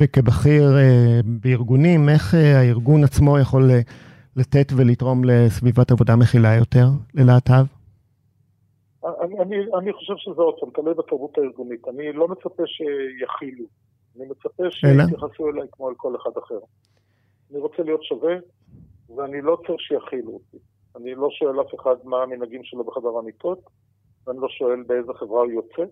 וכבכיר 0.00 0.62
בארגונים, 1.24 2.08
איך 2.08 2.34
הארגון 2.34 3.04
עצמו 3.04 3.38
יכול 3.38 3.70
לתת 4.36 4.72
ולתרום 4.76 5.24
לסביבת 5.24 5.90
עבודה 5.90 6.16
מכילה 6.16 6.54
יותר 6.54 6.86
ללהט"ב? 7.14 7.77
אני, 9.20 9.40
אני, 9.40 9.56
אני 9.78 9.92
חושב 9.92 10.14
שזה 10.16 10.42
עוד 10.42 10.54
פעם, 10.60 10.70
תלוי 10.70 10.94
בתרבות 10.94 11.38
הארגונית. 11.38 11.88
אני 11.88 12.12
לא 12.12 12.28
מצפה 12.28 12.62
שיכילו, 12.66 13.64
אני 14.16 14.26
מצפה 14.26 14.62
שיתייחסו 14.70 15.48
אליי 15.48 15.68
כמו 15.72 15.90
אל 15.90 15.94
כל 15.96 16.16
אחד 16.16 16.30
אחר. 16.44 16.58
אני 17.50 17.58
רוצה 17.58 17.82
להיות 17.82 18.04
שווה, 18.04 18.34
ואני 19.16 19.40
לא 19.42 19.58
צריך 19.66 19.80
שיכילו 19.80 20.32
אותי. 20.32 20.56
אני 20.96 21.14
לא 21.14 21.28
שואל 21.30 21.60
אף 21.60 21.74
אחד 21.80 21.96
מה 22.04 22.22
המנהגים 22.22 22.64
שלו 22.64 22.84
בחדר 22.84 23.18
המיטות, 23.18 23.58
ואני 24.26 24.38
לא 24.40 24.48
שואל 24.48 24.82
באיזה 24.82 25.12
חברה 25.12 25.40
הוא 25.40 25.50
יוצא, 25.50 25.82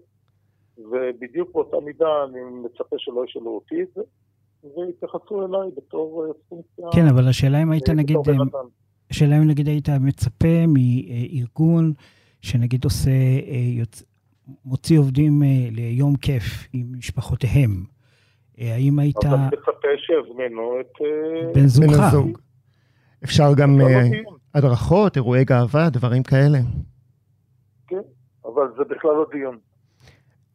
ובדיוק 0.79 1.52
באותה 1.52 1.76
מידה 1.85 2.24
אני 2.24 2.40
מצפה 2.44 2.96
שלא 2.98 3.24
ישאלו 3.24 3.50
אותי 3.50 3.83
את 3.83 3.88
זה, 3.94 4.02
ויתייחסו 4.76 5.46
אליי 5.46 5.70
בתור 5.76 6.26
אה, 6.26 6.33
פונקציה... 6.48 6.87
כן, 6.92 7.07
אבל 7.14 7.29
השאלה 7.29 7.62
אם 7.62 7.70
היית 7.70 7.88
נגיד... 7.88 8.16
אה, 8.16 8.61
השאלה 9.11 9.38
אם 9.38 9.48
נגיד 9.48 9.68
היית 9.68 9.88
מצפה 10.00 10.64
מארגון 10.66 11.92
שנגיד 12.42 12.85
עושה, 12.85 13.11
אה, 13.11 13.57
יוצ... 13.57 14.03
מוציא 14.64 14.99
עובדים 14.99 15.42
ליום 15.70 16.16
כיף 16.16 16.42
עם 16.72 16.87
משפחותיהם. 16.99 17.85
האם 18.59 18.99
היית... 18.99 19.18
אתה 19.18 19.37
מצפה 19.37 19.88
שיזמינו 19.99 20.81
את... 20.81 20.92
בן 21.55 21.66
זוגך. 21.66 22.14
אפשר 23.25 23.55
גם 23.57 23.81
uh, 23.81 23.85
הדרכות, 24.55 25.16
אירועי 25.16 25.44
גאווה, 25.44 25.90
דברים 25.90 26.22
כאלה. 26.22 26.59
כן, 27.87 28.01
אבל 28.44 28.66
זה 28.79 28.85
בכלל 28.85 29.11
לא 29.11 29.27
דיון. 29.33 29.59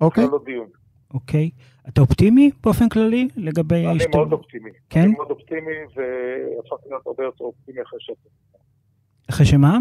אוקיי. 0.01 0.23
בכלל 0.23 0.33
לא 0.33 0.43
דיון. 0.45 0.67
אוקיי. 1.13 1.49
אתה 1.89 2.01
אופטימי 2.01 2.51
באופן 2.63 2.89
כללי 2.89 3.27
לגבי? 3.37 3.87
אני 3.87 3.97
מאוד 4.15 4.31
אופטימי. 4.33 4.69
כן? 4.89 4.99
אני 4.99 5.11
מאוד 5.11 5.31
אופטימי, 5.31 5.71
והפכתי 5.95 6.89
להיות 6.89 7.07
הרבה 7.07 7.23
יותר 7.23 7.43
אופטימי 7.43 7.81
אחרי 7.81 7.99
שאתה. 8.01 8.29
אחרי 9.29 9.45
שמה? 9.45 9.77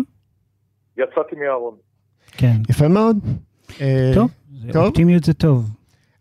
יצאתי 0.97 1.37
מהארון. 1.37 1.77
כן. 2.33 2.63
יפה 2.69 2.89
מאוד. 2.89 3.17
טוב, 4.15 4.31
טוב. 4.73 4.87
אופטימיות 4.87 5.25
זה 5.25 5.33
טוב. 5.33 5.71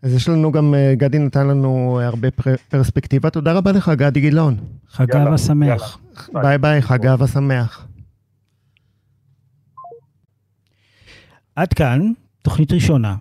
אז 0.01 0.13
יש 0.13 0.29
לנו 0.29 0.51
גם, 0.51 0.73
אה, 0.73 0.93
גדי 0.95 1.19
נתן 1.19 1.47
לנו 1.47 1.99
הרבה 2.03 2.27
פרספקטיבה. 2.69 3.29
תודה 3.29 3.53
רבה 3.53 3.71
לך, 3.71 3.91
גדי 3.95 4.19
גילאון. 4.19 4.57
חג 4.89 5.15
אהבה 5.15 5.38
שמח. 5.38 5.99
ביי 6.33 6.57
ביי, 6.57 6.81
חג 6.81 7.05
אהבה 7.05 7.27
שמח. 7.27 7.88
עד 11.55 11.73
כאן, 11.73 12.12
תוכנית 12.41 12.71
ראשונה 12.71 13.15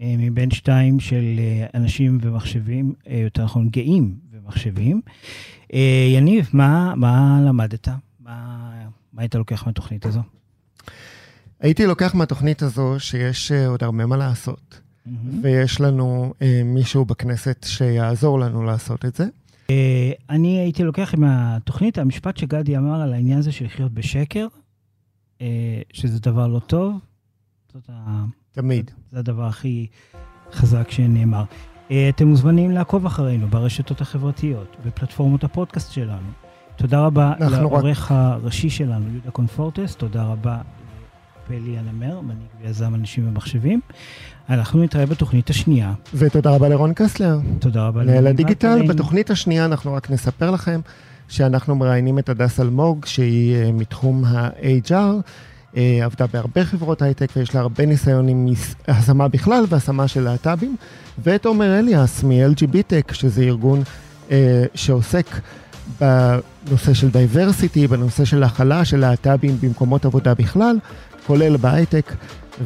אה, 0.00 0.14
מבין 0.18 0.50
שתיים 0.50 1.00
של 1.00 1.24
אה, 1.38 1.66
אנשים 1.74 2.18
ומחשבים, 2.22 2.94
יותר 3.06 3.44
נכון 3.44 3.68
גאים 3.68 4.14
ומחשבים. 4.32 5.00
יניב, 6.16 6.50
מה, 6.52 6.94
מה 6.94 7.40
למדת? 7.46 7.88
מה, 8.20 8.70
מה 9.12 9.22
היית 9.22 9.34
לוקח 9.34 9.66
מהתוכנית 9.66 10.06
הזו? 10.06 10.20
הייתי 11.66 11.86
לוקח 11.86 12.14
מהתוכנית 12.14 12.62
הזו 12.62 12.94
שיש 12.98 13.52
עוד 13.52 13.84
הרבה 13.84 14.06
מה 14.06 14.16
לעשות. 14.16 14.80
mm-hmm. 14.80 15.10
ויש 15.42 15.80
לנו 15.80 16.34
אה, 16.42 16.62
מישהו 16.64 17.04
בכנסת 17.04 17.66
שיעזור 17.68 18.40
לנו 18.40 18.62
לעשות 18.62 19.04
את 19.04 19.14
זה. 19.14 19.24
אה, 19.70 20.12
אני 20.30 20.58
הייתי 20.58 20.82
לוקח 20.82 21.14
עם 21.14 21.24
התוכנית, 21.26 21.98
המשפט 21.98 22.36
שגדי 22.36 22.76
אמר 22.76 23.00
על 23.00 23.12
העניין 23.12 23.38
הזה 23.38 23.52
של 23.52 23.64
לחיות 23.64 23.92
בשקר, 23.92 24.46
אה, 25.40 25.46
שזה 25.92 26.20
דבר 26.20 26.46
לא 26.46 26.58
טוב. 26.58 26.98
זאת 27.74 27.90
ה... 27.92 28.24
תמיד. 28.52 28.90
זה, 28.90 28.96
זה 29.12 29.18
הדבר 29.18 29.44
הכי 29.44 29.86
חזק 30.52 30.90
שנאמר. 30.90 31.44
אה, 31.90 32.08
אתם 32.08 32.26
מוזמנים 32.26 32.70
לעקוב 32.70 33.06
אחרינו 33.06 33.48
ברשתות 33.48 34.00
החברתיות, 34.00 34.76
בפלטפורמות 34.86 35.44
הפודקאסט 35.44 35.92
שלנו. 35.92 36.28
תודה 36.76 37.00
רבה 37.00 37.32
לעורך 37.40 38.12
רק... 38.12 38.18
הראשי 38.18 38.70
שלנו, 38.70 39.10
יהודה 39.12 39.30
קונפורטס, 39.30 39.96
תודה 39.96 40.24
רבה 40.24 40.60
פלי 41.46 41.78
הנמר, 41.78 42.20
מנהיג 42.20 42.48
ויזם 42.62 42.94
אנשים 42.94 43.28
ומחשבים. 43.28 43.80
אנחנו 44.48 44.82
נתראה 44.82 45.06
בתוכנית 45.06 45.50
השנייה. 45.50 45.92
ותודה 46.14 46.50
רבה 46.50 46.68
לרון 46.68 46.92
קסלר. 46.94 47.38
תודה 47.58 47.86
רבה 47.86 48.04
לרון 48.04 48.26
הדיגיטל. 48.26 48.86
בתוכנית 48.88 49.30
השנייה 49.30 49.64
אנחנו 49.64 49.92
רק 49.92 50.10
נספר 50.10 50.50
לכם 50.50 50.80
שאנחנו 51.28 51.76
מראיינים 51.76 52.18
את 52.18 52.28
הדס 52.28 52.60
אלמוג, 52.60 53.04
שהיא 53.04 53.56
אה, 53.56 53.72
מתחום 53.72 54.24
ה-HR. 54.24 54.94
אה, 55.76 56.00
עבדה 56.04 56.26
בהרבה 56.26 56.64
חברות 56.64 57.02
הייטק 57.02 57.28
ויש 57.36 57.54
לה 57.54 57.60
הרבה 57.60 57.86
ניסיון 57.86 58.28
עם 58.28 58.46
השמה 58.88 59.28
בכלל 59.28 59.64
והשמה 59.68 60.08
של 60.08 60.20
להט"בים, 60.20 60.76
ואת 61.18 61.46
עומר 61.46 61.78
אליאס 61.78 62.24
מ-LGB 62.24 62.74
Tech, 62.74 63.14
שזה 63.14 63.42
ארגון 63.42 63.82
אה, 64.30 64.64
שעוסק 64.74 65.26
בנושא 66.00 66.94
של 66.94 67.10
diversity, 67.10 67.86
בנושא 67.86 68.24
של 68.24 68.42
הכלה 68.42 68.84
של 68.84 68.96
להט"בים 68.96 69.56
במקומות 69.60 70.04
עבודה 70.04 70.34
בכלל, 70.34 70.78
כולל 71.26 71.56
בהייטק, 71.56 72.12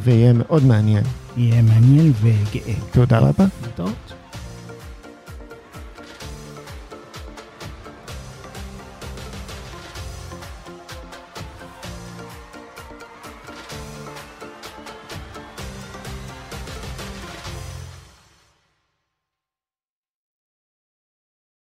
ויהיה 0.03 0.33
מאוד 0.33 0.63
מעניין. 0.65 1.03
יהיה 1.37 1.61
מעניין 1.61 2.13
וגאה. 2.21 2.73
תודה 2.91 3.19
רבה. 3.19 3.45
להתראות. 3.63 4.20